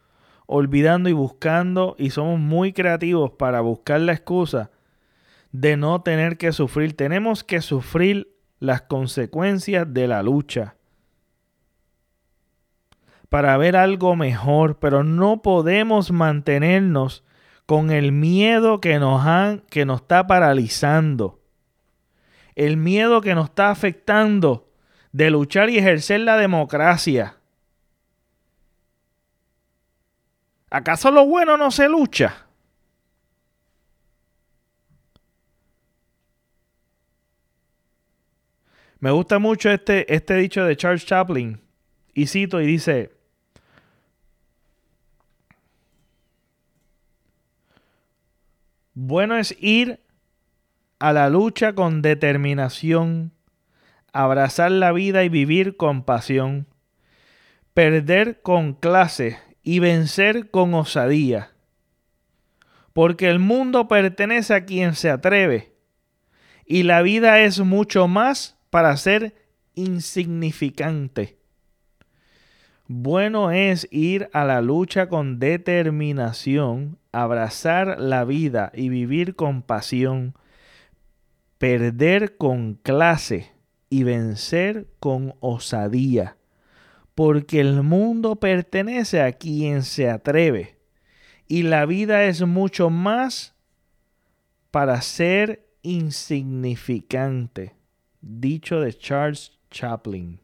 olvidando 0.46 1.08
y 1.08 1.12
buscando, 1.12 1.96
y 1.98 2.10
somos 2.10 2.38
muy 2.38 2.72
creativos 2.72 3.32
para 3.32 3.60
buscar 3.60 4.00
la 4.00 4.12
excusa 4.12 4.71
de 5.52 5.76
no 5.76 6.02
tener 6.02 6.38
que 6.38 6.52
sufrir. 6.52 6.96
Tenemos 6.96 7.44
que 7.44 7.60
sufrir 7.60 8.34
las 8.58 8.82
consecuencias 8.82 9.92
de 9.92 10.08
la 10.08 10.22
lucha 10.22 10.76
para 13.28 13.56
ver 13.56 13.76
algo 13.76 14.14
mejor, 14.14 14.78
pero 14.78 15.04
no 15.04 15.40
podemos 15.40 16.10
mantenernos 16.10 17.24
con 17.64 17.90
el 17.90 18.12
miedo 18.12 18.78
que 18.80 18.98
nos, 18.98 19.24
han, 19.24 19.60
que 19.70 19.86
nos 19.86 20.02
está 20.02 20.26
paralizando. 20.26 21.40
El 22.54 22.76
miedo 22.76 23.22
que 23.22 23.34
nos 23.34 23.46
está 23.46 23.70
afectando 23.70 24.68
de 25.12 25.30
luchar 25.30 25.70
y 25.70 25.78
ejercer 25.78 26.20
la 26.20 26.36
democracia. 26.36 27.38
¿Acaso 30.70 31.10
lo 31.10 31.26
bueno 31.26 31.56
no 31.56 31.70
se 31.70 31.88
lucha? 31.88 32.46
Me 39.02 39.10
gusta 39.10 39.40
mucho 39.40 39.68
este, 39.68 40.14
este 40.14 40.36
dicho 40.36 40.64
de 40.64 40.76
Charles 40.76 41.04
Chaplin. 41.04 41.60
Y 42.14 42.28
cito 42.28 42.60
y 42.60 42.66
dice, 42.66 43.10
Bueno 48.94 49.36
es 49.36 49.56
ir 49.58 49.98
a 51.00 51.12
la 51.12 51.28
lucha 51.30 51.74
con 51.74 52.00
determinación, 52.00 53.32
abrazar 54.12 54.70
la 54.70 54.92
vida 54.92 55.24
y 55.24 55.28
vivir 55.28 55.76
con 55.76 56.04
pasión, 56.04 56.68
perder 57.74 58.40
con 58.40 58.72
clase 58.72 59.40
y 59.64 59.80
vencer 59.80 60.48
con 60.48 60.74
osadía, 60.74 61.50
porque 62.92 63.28
el 63.28 63.40
mundo 63.40 63.88
pertenece 63.88 64.54
a 64.54 64.64
quien 64.64 64.94
se 64.94 65.10
atreve 65.10 65.72
y 66.64 66.84
la 66.84 67.02
vida 67.02 67.40
es 67.40 67.58
mucho 67.58 68.06
más 68.06 68.61
para 68.72 68.96
ser 68.96 69.34
insignificante. 69.74 71.36
Bueno 72.86 73.50
es 73.50 73.86
ir 73.90 74.30
a 74.32 74.46
la 74.46 74.62
lucha 74.62 75.10
con 75.10 75.38
determinación, 75.38 76.96
abrazar 77.12 78.00
la 78.00 78.24
vida 78.24 78.72
y 78.74 78.88
vivir 78.88 79.36
con 79.36 79.60
pasión, 79.60 80.32
perder 81.58 82.38
con 82.38 82.76
clase 82.76 83.52
y 83.90 84.04
vencer 84.04 84.88
con 85.00 85.34
osadía, 85.40 86.38
porque 87.14 87.60
el 87.60 87.82
mundo 87.82 88.36
pertenece 88.36 89.20
a 89.20 89.32
quien 89.32 89.82
se 89.82 90.08
atreve 90.08 90.78
y 91.46 91.64
la 91.64 91.84
vida 91.84 92.24
es 92.24 92.40
mucho 92.46 92.88
más 92.88 93.54
para 94.70 95.02
ser 95.02 95.68
insignificante. 95.82 97.81
Dicho 98.22 98.80
de 98.80 98.96
Charles 98.96 99.52
Chaplin. 99.70 100.40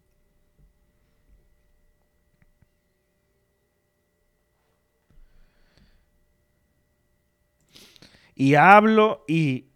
y 8.38 8.54
hablo 8.54 9.24
y 9.26 9.66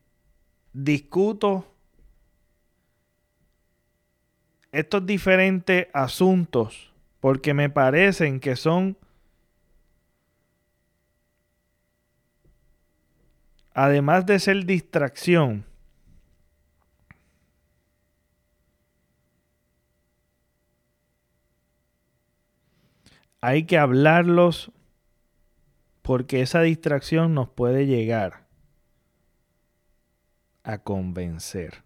discuto 0.73 1.67
estos 4.71 5.05
diferentes 5.05 5.89
asuntos 5.93 6.93
porque 7.19 7.55
me 7.55 7.69
parecen 7.71 8.39
que 8.39 8.55
son 8.55 8.97
además 13.75 14.25
de 14.27 14.39
ser 14.39 14.65
distracción 14.65 15.65
hay 23.43 23.65
que 23.65 23.77
hablarlos 23.77 24.73
porque 26.01 26.41
esa 26.41 26.63
distracción 26.63 27.35
nos 27.35 27.49
puede 27.51 27.87
llegar 27.87 28.47
a 30.63 30.79
convencer. 30.79 31.83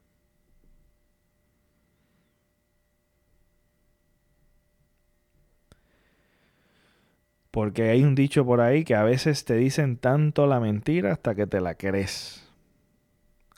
Porque 7.50 7.88
hay 7.90 8.04
un 8.04 8.14
dicho 8.14 8.44
por 8.44 8.60
ahí 8.60 8.84
que 8.84 8.94
a 8.94 9.02
veces 9.02 9.46
te 9.46 9.54
dicen 9.56 9.96
tanto 9.96 10.46
la 10.46 10.60
mentira 10.60 11.12
hasta 11.12 11.34
que 11.34 11.46
te 11.46 11.60
la 11.60 11.74
crees. 11.74 12.46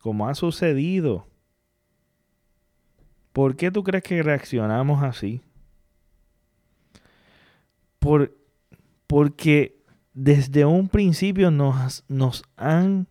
Como 0.01 0.29
ha 0.29 0.35
sucedido 0.35 1.27
¿Por 3.39 3.55
qué 3.55 3.71
tú 3.71 3.85
crees 3.85 4.03
que 4.03 4.21
reaccionamos 4.21 5.03
así? 5.05 5.43
Por, 8.09 8.35
porque 9.07 9.83
desde 10.15 10.65
un 10.65 10.89
principio 10.89 11.51
nos, 11.51 12.07
nos 12.09 12.43
han 12.57 13.07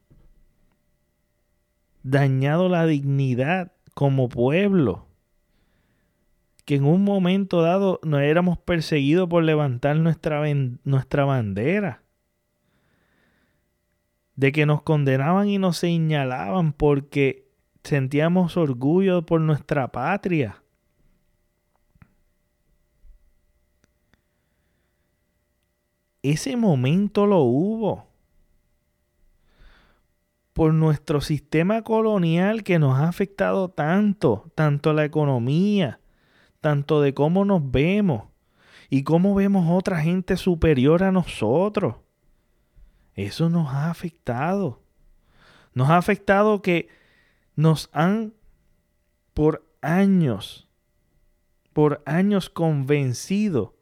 dañado 2.01 2.67
la 2.67 2.87
dignidad 2.87 3.73
como 3.93 4.27
pueblo. 4.27 5.05
Que 6.65 6.77
en 6.77 6.85
un 6.85 7.03
momento 7.03 7.61
dado 7.61 7.99
nos 8.01 8.21
éramos 8.21 8.57
perseguidos 8.57 9.29
por 9.29 9.43
levantar 9.43 9.97
nuestra, 9.97 10.41
nuestra 10.83 11.25
bandera. 11.25 12.01
De 14.35 14.51
que 14.51 14.65
nos 14.65 14.81
condenaban 14.81 15.47
y 15.47 15.59
nos 15.59 15.77
señalaban 15.77 16.73
porque 16.73 17.47
sentíamos 17.83 18.57
orgullo 18.57 19.27
por 19.27 19.41
nuestra 19.41 19.91
patria. 19.91 20.63
Ese 26.29 26.57
momento 26.57 27.25
lo 27.25 27.39
hubo 27.39 28.09
por 30.51 30.73
nuestro 30.73 31.21
sistema 31.21 31.83
colonial 31.83 32.63
que 32.63 32.79
nos 32.79 32.99
ha 32.99 33.07
afectado 33.07 33.69
tanto, 33.69 34.51
tanto 34.53 34.91
la 34.91 35.05
economía, 35.05 36.01
tanto 36.59 36.99
de 36.99 37.13
cómo 37.13 37.45
nos 37.45 37.71
vemos 37.71 38.25
y 38.89 39.03
cómo 39.03 39.35
vemos 39.35 39.71
otra 39.71 40.01
gente 40.01 40.35
superior 40.35 41.01
a 41.01 41.13
nosotros. 41.13 41.95
Eso 43.13 43.49
nos 43.49 43.69
ha 43.69 43.89
afectado. 43.89 44.81
Nos 45.73 45.89
ha 45.89 45.95
afectado 45.95 46.61
que 46.61 46.89
nos 47.55 47.89
han 47.93 48.33
por 49.33 49.65
años, 49.79 50.67
por 51.71 52.03
años 52.05 52.49
convencido 52.49 53.76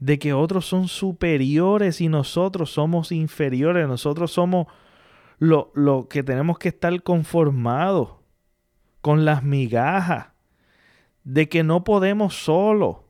de 0.00 0.18
que 0.18 0.32
otros 0.32 0.66
son 0.66 0.88
superiores 0.88 2.00
y 2.00 2.08
nosotros 2.08 2.72
somos 2.72 3.12
inferiores, 3.12 3.86
nosotros 3.86 4.32
somos 4.32 4.66
lo, 5.38 5.70
lo 5.74 6.08
que 6.08 6.22
tenemos 6.22 6.58
que 6.58 6.70
estar 6.70 7.02
conformados 7.02 8.14
con 9.02 9.24
las 9.24 9.42
migajas, 9.42 10.28
de 11.22 11.48
que 11.48 11.62
no 11.62 11.84
podemos 11.84 12.34
solo. 12.34 13.04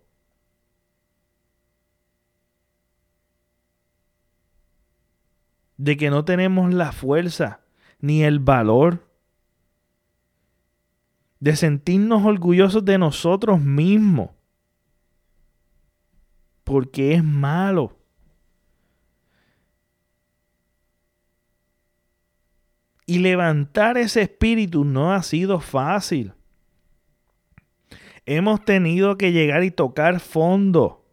De 5.77 5.97
que 5.97 6.11
no 6.11 6.25
tenemos 6.25 6.75
la 6.75 6.93
fuerza 6.93 7.61
ni 8.01 8.23
el 8.23 8.39
valor 8.39 9.09
de 11.39 11.57
sentirnos 11.57 12.25
orgullosos 12.25 12.85
de 12.85 12.99
nosotros 12.99 13.61
mismos. 13.61 14.31
Porque 16.71 17.15
es 17.15 17.25
malo. 17.25 17.99
Y 23.07 23.19
levantar 23.19 23.99
ese 23.99 24.23
espíritu 24.23 24.85
no 24.85 25.13
ha 25.13 25.21
sido 25.25 25.59
fácil. 25.59 26.33
Hemos 28.25 28.65
tenido 28.65 29.19
que 29.19 29.33
llegar 29.33 29.65
y 29.65 29.73
tocar 29.73 30.21
fondo. 30.21 31.05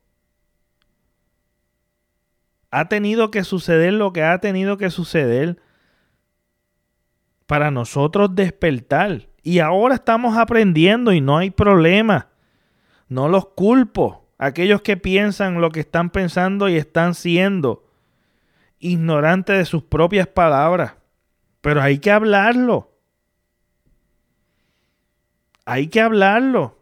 Ha 2.69 2.87
tenido 2.87 3.31
que 3.31 3.43
suceder 3.43 3.93
lo 3.93 4.13
que 4.13 4.21
ha 4.21 4.39
tenido 4.39 4.77
que 4.77 4.91
suceder 4.91 5.59
para 7.47 7.71
nosotros 7.71 8.35
despertar. 8.35 9.27
Y 9.41 9.57
ahora 9.57 9.95
estamos 9.95 10.37
aprendiendo 10.37 11.13
y 11.13 11.19
no 11.19 11.35
hay 11.35 11.49
problema. 11.49 12.29
No 13.09 13.27
los 13.27 13.47
culpo. 13.47 14.26
Aquellos 14.37 14.81
que 14.81 14.97
piensan 14.97 15.61
lo 15.61 15.71
que 15.71 15.79
están 15.79 16.11
pensando 16.11 16.69
y 16.69 16.75
están 16.75 17.15
siendo 17.15 17.87
ignorantes 18.79 19.57
de 19.57 19.65
sus 19.65 19.83
propias 19.83 20.27
palabras. 20.27 20.93
Pero 21.61 21.81
hay 21.81 21.97
que 21.99 22.11
hablarlo. 22.11 22.91
Hay 25.65 25.87
que 25.87 26.01
hablarlo. 26.01 26.77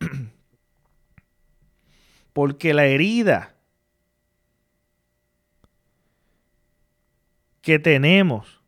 Porque 2.32 2.74
la 2.74 2.86
herida 2.86 3.54
que 7.62 7.78
tenemos, 7.78 8.60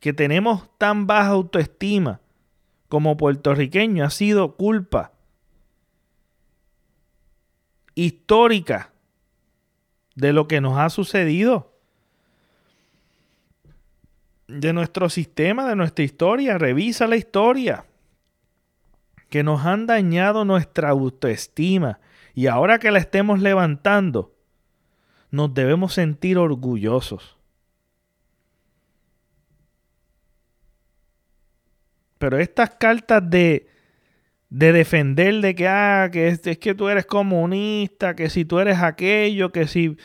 que 0.00 0.14
tenemos 0.14 0.70
tan 0.78 1.06
baja 1.06 1.28
autoestima 1.28 2.20
como 2.88 3.18
puertorriqueño, 3.18 4.04
ha 4.04 4.10
sido 4.10 4.56
culpa 4.56 5.12
histórica 7.98 8.92
de 10.14 10.32
lo 10.32 10.46
que 10.46 10.60
nos 10.60 10.78
ha 10.78 10.88
sucedido 10.88 11.74
de 14.46 14.72
nuestro 14.72 15.08
sistema, 15.08 15.68
de 15.68 15.74
nuestra 15.74 16.04
historia. 16.04 16.58
Revisa 16.58 17.08
la 17.08 17.16
historia. 17.16 17.86
Que 19.28 19.42
nos 19.42 19.66
han 19.66 19.86
dañado 19.86 20.44
nuestra 20.44 20.90
autoestima. 20.90 21.98
Y 22.34 22.46
ahora 22.46 22.78
que 22.78 22.92
la 22.92 23.00
estemos 23.00 23.40
levantando, 23.40 24.32
nos 25.32 25.52
debemos 25.52 25.92
sentir 25.92 26.38
orgullosos. 26.38 27.36
Pero 32.18 32.38
estas 32.38 32.70
cartas 32.70 33.28
de, 33.28 33.68
de 34.50 34.72
defender 34.72 35.40
de 35.40 35.54
que, 35.54 35.68
ah, 35.68 36.08
que 36.12 36.28
es, 36.28 36.46
es, 36.46 36.58
que 36.58 36.74
tú 36.74 36.88
eres 36.88 37.06
comunista, 37.06 38.14
que 38.14 38.30
si 38.30 38.44
tú 38.44 38.60
eres 38.60 38.78
aquello, 38.78 39.52
que 39.52 39.66
si, 39.66 39.96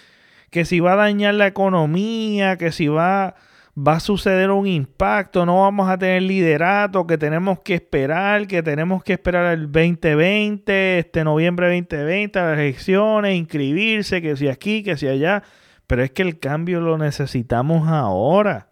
que 0.49 0.65
si 0.65 0.79
va 0.79 0.93
a 0.93 0.97
dañar 0.97 1.36
la 1.36 1.47
economía, 1.47 2.58
que 2.58 2.71
si 2.71 2.88
va 2.88 3.36
va 3.75 3.93
a 3.93 3.99
suceder 3.99 4.51
un 4.51 4.67
impacto, 4.67 5.45
no 5.45 5.62
vamos 5.62 5.89
a 5.89 5.97
tener 5.97 6.21
liderato, 6.21 7.08
que 7.08 7.17
tenemos 7.17 7.60
que 7.62 7.75
esperar, 7.75 8.47
que 8.47 8.62
tenemos 8.62 9.03
que 9.03 9.13
esperar 9.13 9.53
el 9.53 9.71
2020, 9.71 10.99
este 10.99 11.23
noviembre 11.23 11.67
2020, 11.67 12.39
las 12.39 12.60
elecciones, 12.60 13.36
inscribirse, 13.36 14.21
que 14.21 14.36
si 14.38 14.47
aquí, 14.47 14.84
que 14.84 14.95
si 14.97 15.08
allá. 15.08 15.43
Pero 15.88 16.03
es 16.03 16.12
que 16.12 16.21
el 16.21 16.39
cambio 16.39 16.79
lo 16.82 16.97
necesitamos 16.97 17.88
ahora. 17.88 18.69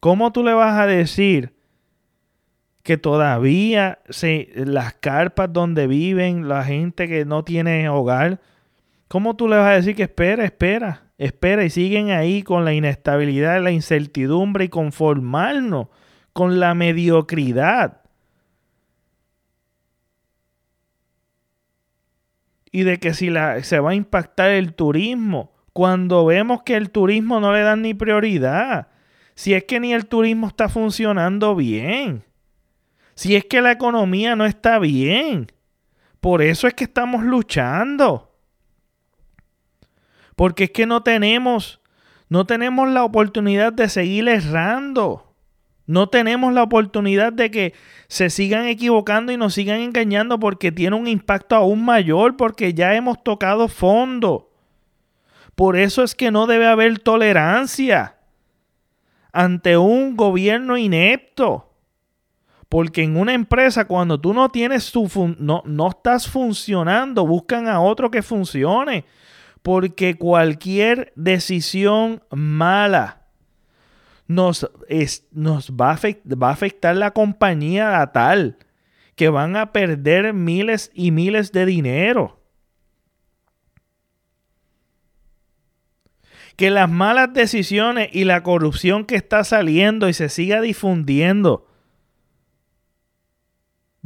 ¿Cómo 0.00 0.30
tú 0.30 0.44
le 0.44 0.52
vas 0.52 0.78
a 0.78 0.86
decir 0.86 1.55
que 2.86 2.96
todavía 2.96 3.98
se, 4.10 4.48
las 4.54 4.94
carpas 4.94 5.52
donde 5.52 5.88
viven 5.88 6.46
la 6.46 6.62
gente 6.62 7.08
que 7.08 7.24
no 7.24 7.42
tiene 7.42 7.88
hogar, 7.88 8.40
cómo 9.08 9.34
tú 9.34 9.48
le 9.48 9.56
vas 9.56 9.72
a 9.72 9.74
decir 9.74 9.96
que 9.96 10.04
espera, 10.04 10.44
espera? 10.44 11.02
espera 11.18 11.64
y 11.64 11.70
siguen 11.70 12.10
ahí 12.12 12.44
con 12.44 12.64
la 12.64 12.74
inestabilidad, 12.74 13.60
la 13.60 13.72
incertidumbre 13.72 14.66
y 14.66 14.68
conformarnos 14.68 15.88
con 16.32 16.60
la 16.60 16.74
mediocridad. 16.74 18.02
Y 22.70 22.84
de 22.84 22.98
que 22.98 23.14
si 23.14 23.30
la, 23.30 23.64
se 23.64 23.80
va 23.80 23.90
a 23.90 23.94
impactar 23.96 24.50
el 24.50 24.74
turismo, 24.74 25.50
cuando 25.72 26.24
vemos 26.24 26.62
que 26.62 26.76
el 26.76 26.90
turismo 26.90 27.40
no 27.40 27.52
le 27.52 27.62
dan 27.62 27.82
ni 27.82 27.94
prioridad, 27.94 28.86
si 29.34 29.54
es 29.54 29.64
que 29.64 29.80
ni 29.80 29.92
el 29.92 30.06
turismo 30.06 30.46
está 30.46 30.68
funcionando 30.68 31.56
bien, 31.56 32.22
si 33.16 33.34
es 33.34 33.46
que 33.46 33.62
la 33.62 33.72
economía 33.72 34.36
no 34.36 34.44
está 34.44 34.78
bien, 34.78 35.50
por 36.20 36.42
eso 36.42 36.68
es 36.68 36.74
que 36.74 36.84
estamos 36.84 37.24
luchando. 37.24 38.30
Porque 40.36 40.64
es 40.64 40.70
que 40.70 40.84
no 40.84 41.02
tenemos, 41.02 41.80
no 42.28 42.46
tenemos 42.46 42.90
la 42.90 43.04
oportunidad 43.04 43.72
de 43.72 43.88
seguir 43.88 44.28
errando. 44.28 45.34
No 45.86 46.08
tenemos 46.08 46.52
la 46.52 46.62
oportunidad 46.62 47.32
de 47.32 47.50
que 47.50 47.74
se 48.08 48.28
sigan 48.28 48.66
equivocando 48.66 49.32
y 49.32 49.38
nos 49.38 49.54
sigan 49.54 49.80
engañando 49.80 50.38
porque 50.38 50.70
tiene 50.70 50.96
un 50.96 51.06
impacto 51.06 51.56
aún 51.56 51.84
mayor, 51.84 52.36
porque 52.36 52.74
ya 52.74 52.94
hemos 52.96 53.24
tocado 53.24 53.68
fondo. 53.68 54.52
Por 55.54 55.76
eso 55.78 56.02
es 56.02 56.14
que 56.14 56.30
no 56.30 56.46
debe 56.46 56.66
haber 56.66 56.98
tolerancia 56.98 58.16
ante 59.32 59.78
un 59.78 60.16
gobierno 60.16 60.76
inepto. 60.76 61.66
Porque 62.68 63.02
en 63.02 63.16
una 63.16 63.34
empresa, 63.34 63.86
cuando 63.86 64.20
tú 64.20 64.34
no 64.34 64.48
tienes 64.48 64.90
tu 64.90 65.08
no, 65.38 65.62
no 65.64 65.88
estás 65.88 66.28
funcionando, 66.28 67.26
buscan 67.26 67.68
a 67.68 67.80
otro 67.80 68.10
que 68.10 68.22
funcione 68.22 69.04
porque 69.66 70.16
cualquier 70.16 71.12
decisión 71.16 72.22
mala 72.30 73.26
nos, 74.28 74.70
nos 75.32 75.72
va, 75.72 75.90
a 75.90 75.98
va, 76.40 76.50
a 76.50 76.52
afectar 76.52 76.94
la 76.94 77.10
compañía 77.10 78.00
a 78.00 78.12
tal 78.12 78.58
que 79.16 79.28
van 79.28 79.56
a 79.56 79.72
perder 79.72 80.32
miles 80.34 80.92
y 80.94 81.10
miles 81.10 81.50
de 81.50 81.66
dinero. 81.66 82.40
Que 86.54 86.70
las 86.70 86.88
malas 86.88 87.34
decisiones 87.34 88.10
y 88.12 88.22
la 88.22 88.44
corrupción 88.44 89.04
que 89.04 89.16
está 89.16 89.42
saliendo 89.42 90.08
y 90.08 90.12
se 90.12 90.28
siga 90.28 90.60
difundiendo 90.60 91.66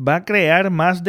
va 0.00 0.16
a 0.16 0.24
crear 0.24 0.70
más 0.70 1.02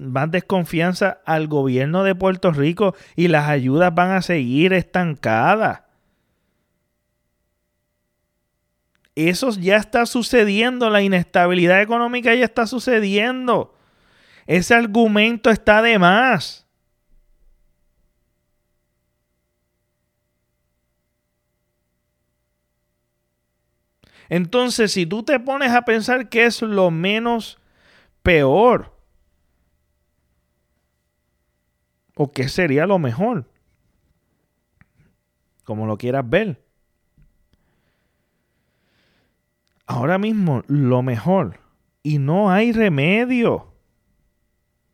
más 0.00 0.30
desconfianza 0.30 1.20
al 1.24 1.48
gobierno 1.48 2.02
de 2.04 2.14
Puerto 2.14 2.50
Rico 2.50 2.94
y 3.14 3.28
las 3.28 3.48
ayudas 3.48 3.94
van 3.94 4.10
a 4.10 4.22
seguir 4.22 4.72
estancadas. 4.72 5.82
Eso 9.14 9.50
ya 9.50 9.76
está 9.76 10.04
sucediendo, 10.04 10.90
la 10.90 11.00
inestabilidad 11.00 11.80
económica 11.80 12.34
ya 12.34 12.44
está 12.44 12.66
sucediendo. 12.66 13.74
Ese 14.46 14.74
argumento 14.74 15.48
está 15.50 15.80
de 15.80 15.98
más. 15.98 16.65
Entonces, 24.28 24.92
si 24.92 25.06
tú 25.06 25.22
te 25.22 25.38
pones 25.40 25.72
a 25.72 25.82
pensar 25.82 26.28
que 26.28 26.46
es 26.46 26.62
lo 26.62 26.90
menos 26.90 27.58
peor, 28.22 28.96
o 32.16 32.32
qué 32.32 32.48
sería 32.48 32.86
lo 32.86 32.98
mejor, 32.98 33.48
como 35.64 35.86
lo 35.86 35.98
quieras 35.98 36.28
ver. 36.28 36.62
Ahora 39.86 40.18
mismo, 40.18 40.62
lo 40.66 41.02
mejor, 41.02 41.60
y 42.02 42.18
no 42.18 42.50
hay 42.50 42.72
remedio 42.72 43.74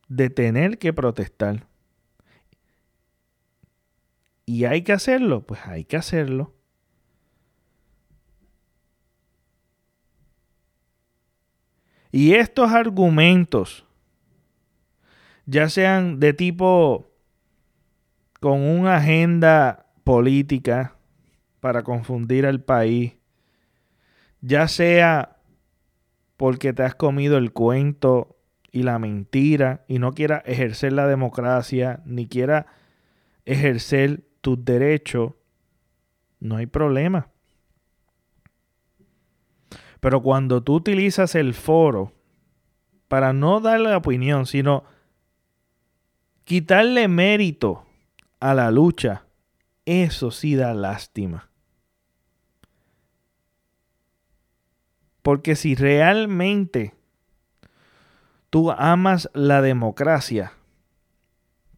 de 0.08 0.28
tener 0.28 0.78
que 0.78 0.92
protestar. 0.92 1.66
Y 4.44 4.64
hay 4.64 4.82
que 4.82 4.92
hacerlo, 4.92 5.46
pues 5.46 5.60
hay 5.64 5.84
que 5.84 5.96
hacerlo. 5.96 6.54
Y 12.12 12.35
estos 12.35 12.70
argumentos, 12.70 13.87
ya 15.46 15.70
sean 15.70 16.20
de 16.20 16.35
tipo 16.35 17.11
con 18.38 18.61
una 18.61 18.96
agenda 18.96 19.87
política 20.05 20.96
para 21.61 21.83
confundir 21.83 22.44
al 22.44 22.62
país, 22.62 23.14
ya 24.42 24.68
sea 24.68 25.38
porque 26.37 26.75
te 26.75 26.83
has 26.83 26.94
comido 26.94 27.38
el 27.38 27.53
cuento 27.53 28.37
y 28.70 28.83
la 28.83 28.98
mentira 28.98 29.85
y 29.88 29.98
no 29.98 30.12
quieras 30.12 30.42
ejercer 30.44 30.92
la 30.92 31.07
democracia 31.07 32.03
ni 32.05 32.27
quieras 32.27 32.66
ejercer 33.46 34.25
tus 34.42 34.62
derechos, 34.62 35.33
no 36.40 36.57
hay 36.57 36.66
problema. 36.66 37.31
Pero 40.02 40.20
cuando 40.20 40.64
tú 40.64 40.74
utilizas 40.74 41.36
el 41.36 41.54
foro 41.54 42.12
para 43.06 43.32
no 43.32 43.60
darle 43.60 43.94
opinión, 43.94 44.46
sino 44.46 44.82
quitarle 46.42 47.06
mérito 47.06 47.86
a 48.40 48.52
la 48.52 48.72
lucha, 48.72 49.26
eso 49.86 50.32
sí 50.32 50.56
da 50.56 50.74
lástima. 50.74 51.50
Porque 55.22 55.54
si 55.54 55.76
realmente 55.76 56.94
tú 58.50 58.72
amas 58.72 59.30
la 59.34 59.62
democracia, 59.62 60.54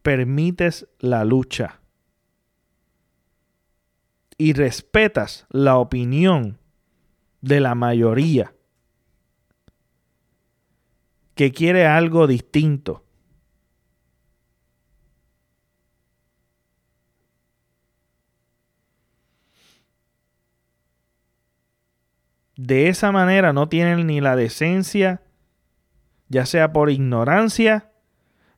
permites 0.01 0.87
la 0.97 1.25
lucha 1.25 1.79
y 4.39 4.53
respetas 4.53 5.45
la 5.51 5.77
opinión 5.77 6.57
de 7.45 7.59
la 7.59 7.75
mayoría 7.75 8.55
que 11.35 11.51
quiere 11.51 11.85
algo 11.85 12.25
distinto. 12.25 13.03
De 22.57 22.87
esa 22.87 23.11
manera 23.11 23.53
no 23.53 23.69
tienen 23.69 24.07
ni 24.07 24.21
la 24.21 24.35
decencia, 24.35 25.21
ya 26.29 26.47
sea 26.47 26.73
por 26.73 26.89
ignorancia, 26.89 27.91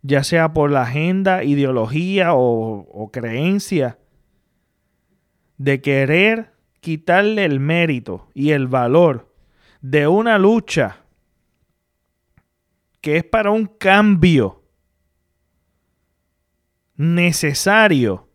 ya 0.02 0.24
sea 0.24 0.54
por 0.54 0.72
la 0.72 0.84
agenda, 0.84 1.44
ideología 1.44 2.34
o, 2.34 2.88
o 2.90 3.12
creencia 3.12 4.00
de 5.58 5.82
querer 5.82 6.57
quitarle 6.88 7.44
el 7.44 7.60
mérito 7.60 8.30
y 8.34 8.52
el 8.52 8.68
valor 8.68 9.36
de 9.82 10.08
una 10.08 10.38
lucha 10.38 11.04
que 13.02 13.18
es 13.18 13.26
para 13.26 13.52
un 13.52 13.66
cambio 13.66 14.64
necesario 16.96 18.30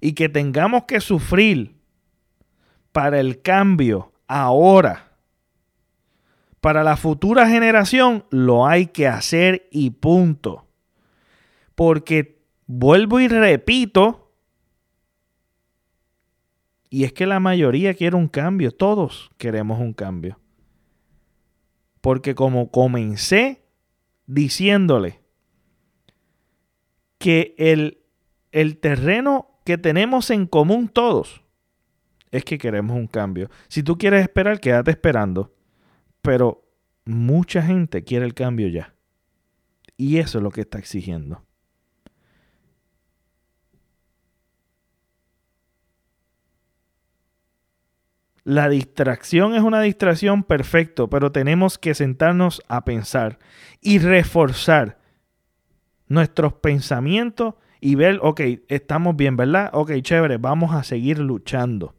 y 0.00 0.14
que 0.14 0.28
tengamos 0.28 0.82
que 0.86 0.98
sufrir 1.00 1.76
para 2.90 3.20
el 3.20 3.40
cambio 3.40 4.12
ahora, 4.26 5.12
para 6.60 6.82
la 6.82 6.96
futura 6.96 7.48
generación, 7.48 8.24
lo 8.30 8.66
hay 8.66 8.88
que 8.88 9.06
hacer 9.06 9.68
y 9.70 9.90
punto. 9.90 10.66
Porque 11.76 12.42
vuelvo 12.66 13.20
y 13.20 13.28
repito, 13.28 14.19
y 16.90 17.04
es 17.04 17.12
que 17.12 17.24
la 17.24 17.38
mayoría 17.38 17.94
quiere 17.94 18.16
un 18.16 18.26
cambio, 18.26 18.72
todos 18.72 19.30
queremos 19.38 19.78
un 19.78 19.92
cambio. 19.92 20.40
Porque 22.00 22.34
como 22.34 22.70
comencé 22.70 23.62
diciéndole 24.26 25.20
que 27.18 27.54
el, 27.58 28.02
el 28.50 28.78
terreno 28.78 29.60
que 29.64 29.78
tenemos 29.78 30.30
en 30.30 30.46
común 30.46 30.88
todos 30.88 31.42
es 32.32 32.44
que 32.44 32.58
queremos 32.58 32.96
un 32.96 33.06
cambio. 33.06 33.50
Si 33.68 33.82
tú 33.82 33.96
quieres 33.96 34.22
esperar, 34.22 34.58
quédate 34.58 34.90
esperando. 34.90 35.54
Pero 36.22 36.64
mucha 37.04 37.62
gente 37.62 38.02
quiere 38.02 38.24
el 38.24 38.34
cambio 38.34 38.68
ya. 38.68 38.94
Y 39.96 40.18
eso 40.18 40.38
es 40.38 40.44
lo 40.44 40.50
que 40.50 40.62
está 40.62 40.78
exigiendo. 40.78 41.44
La 48.50 48.68
distracción 48.68 49.54
es 49.54 49.62
una 49.62 49.80
distracción 49.80 50.42
perfecto, 50.42 51.08
pero 51.08 51.30
tenemos 51.30 51.78
que 51.78 51.94
sentarnos 51.94 52.60
a 52.66 52.84
pensar 52.84 53.38
y 53.80 54.00
reforzar 54.00 54.98
nuestros 56.08 56.54
pensamientos 56.54 57.54
y 57.80 57.94
ver, 57.94 58.18
ok, 58.20 58.40
estamos 58.66 59.14
bien, 59.14 59.36
¿verdad? 59.36 59.70
Ok, 59.72 59.92
chévere, 60.02 60.38
vamos 60.38 60.74
a 60.74 60.82
seguir 60.82 61.20
luchando. 61.20 61.94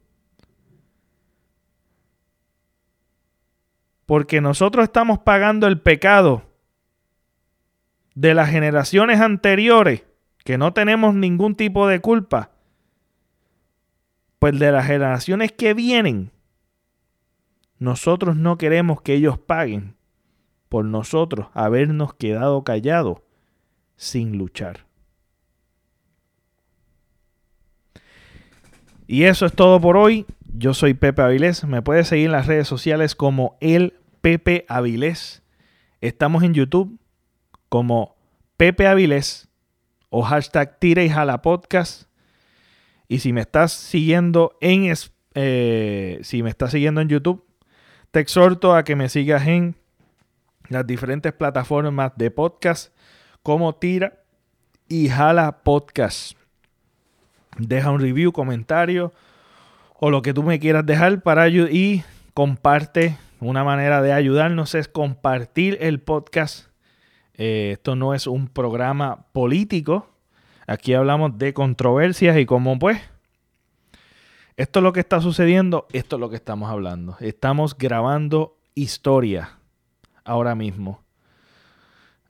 Porque 4.04 4.42
nosotros 4.42 4.82
estamos 4.84 5.20
pagando 5.20 5.66
el 5.66 5.80
pecado 5.80 6.42
de 8.14 8.34
las 8.34 8.50
generaciones 8.50 9.22
anteriores, 9.22 10.04
que 10.44 10.58
no 10.58 10.74
tenemos 10.74 11.14
ningún 11.14 11.54
tipo 11.54 11.88
de 11.88 12.00
culpa 12.00 12.50
pues 14.42 14.58
de 14.58 14.72
las 14.72 14.88
generaciones 14.88 15.52
que 15.52 15.72
vienen, 15.72 16.31
nosotros 17.82 18.36
no 18.36 18.58
queremos 18.58 19.02
que 19.02 19.14
ellos 19.14 19.38
paguen 19.38 19.96
por 20.68 20.84
nosotros 20.84 21.48
habernos 21.52 22.14
quedado 22.14 22.62
callados 22.62 23.18
sin 23.96 24.38
luchar. 24.38 24.86
Y 29.08 29.24
eso 29.24 29.46
es 29.46 29.52
todo 29.52 29.80
por 29.80 29.96
hoy. 29.96 30.26
Yo 30.54 30.74
soy 30.74 30.94
Pepe 30.94 31.22
Avilés. 31.22 31.64
Me 31.64 31.82
puedes 31.82 32.06
seguir 32.06 32.26
en 32.26 32.32
las 32.32 32.46
redes 32.46 32.68
sociales 32.68 33.16
como 33.16 33.58
el 33.60 33.94
Pepe 34.20 34.64
Avilés. 34.68 35.42
Estamos 36.00 36.44
en 36.44 36.54
YouTube 36.54 37.00
como 37.68 38.14
Pepe 38.56 38.86
Avilés 38.86 39.48
o 40.08 40.22
hashtag 40.22 40.78
Tira 40.78 41.02
y 41.02 41.10
Jala 41.10 41.42
Podcast. 41.42 42.04
Y 43.08 43.18
si 43.18 43.32
me 43.32 43.40
estás 43.40 43.72
siguiendo 43.72 44.56
en, 44.60 44.92
eh, 45.34 46.20
si 46.22 46.42
me 46.44 46.50
estás 46.50 46.70
siguiendo 46.70 47.00
en 47.00 47.08
YouTube, 47.08 47.44
te 48.12 48.20
exhorto 48.20 48.74
a 48.76 48.84
que 48.84 48.94
me 48.94 49.08
sigas 49.08 49.46
en 49.46 49.74
las 50.68 50.86
diferentes 50.86 51.32
plataformas 51.32 52.12
de 52.16 52.30
podcast 52.30 52.94
como 53.42 53.74
Tira 53.74 54.20
y 54.86 55.08
Jala 55.08 55.62
Podcast. 55.64 56.36
Deja 57.56 57.90
un 57.90 58.00
review, 58.00 58.32
comentario 58.32 59.12
o 59.98 60.10
lo 60.10 60.20
que 60.20 60.34
tú 60.34 60.42
me 60.42 60.60
quieras 60.60 60.84
dejar 60.84 61.22
para 61.22 61.48
y 61.48 62.04
comparte. 62.34 63.16
Una 63.40 63.64
manera 63.64 64.02
de 64.02 64.12
ayudarnos 64.12 64.74
es 64.74 64.88
compartir 64.88 65.78
el 65.80 65.98
podcast. 65.98 66.68
Eh, 67.34 67.70
esto 67.72 67.96
no 67.96 68.14
es 68.14 68.26
un 68.26 68.46
programa 68.46 69.24
político, 69.32 70.12
Aquí 70.66 70.94
hablamos 70.94 71.38
de 71.38 71.52
controversias 71.52 72.38
y 72.38 72.46
cómo 72.46 72.78
pues 72.78 73.00
esto 74.62 74.78
es 74.78 74.84
lo 74.84 74.92
que 74.92 75.00
está 75.00 75.20
sucediendo, 75.20 75.88
esto 75.92 76.14
es 76.14 76.20
lo 76.20 76.30
que 76.30 76.36
estamos 76.36 76.70
hablando. 76.70 77.16
Estamos 77.18 77.76
grabando 77.76 78.58
historia 78.76 79.58
ahora 80.22 80.54
mismo. 80.54 81.02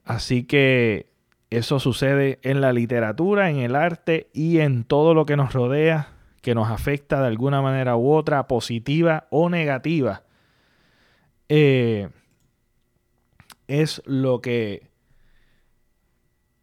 Así 0.07 0.45
que 0.45 1.11
eso 1.51 1.79
sucede 1.79 2.39
en 2.43 2.63
la 2.63 2.73
literatura, 2.73 3.51
en 3.51 3.59
el 3.59 3.77
arte 3.77 4.31
y 4.33 4.61
en 4.61 4.85
todo 4.85 5.13
lo 5.13 5.27
que 5.27 5.37
nos 5.37 5.53
rodea, 5.53 6.09
que 6.41 6.55
nos 6.55 6.71
afecta 6.71 7.21
de 7.21 7.27
alguna 7.27 7.61
manera 7.61 7.97
u 7.97 8.11
otra, 8.11 8.47
positiva 8.47 9.27
o 9.29 9.51
negativa. 9.51 10.23
Eh, 11.51 12.09
es 13.67 14.01
lo 14.07 14.41
que 14.41 14.89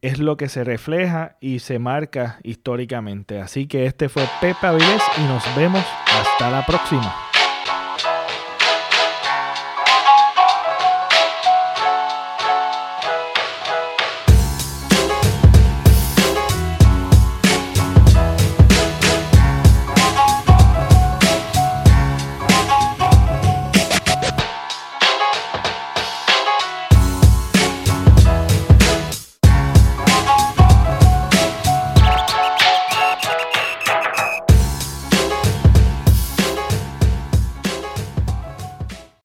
es 0.01 0.19
lo 0.19 0.38
que 0.38 0.49
se 0.49 0.63
refleja 0.63 1.38
y 1.41 1.59
se 1.59 1.79
marca 1.79 2.39
históricamente. 2.43 3.39
Así 3.41 3.67
que 3.67 3.85
este 3.85 4.09
fue 4.09 4.27
Pepe 4.41 4.67
Avilés 4.67 5.03
y 5.17 5.21
nos 5.23 5.43
vemos 5.55 5.85
hasta 6.05 6.49
la 6.49 6.65
próxima. 6.65 7.28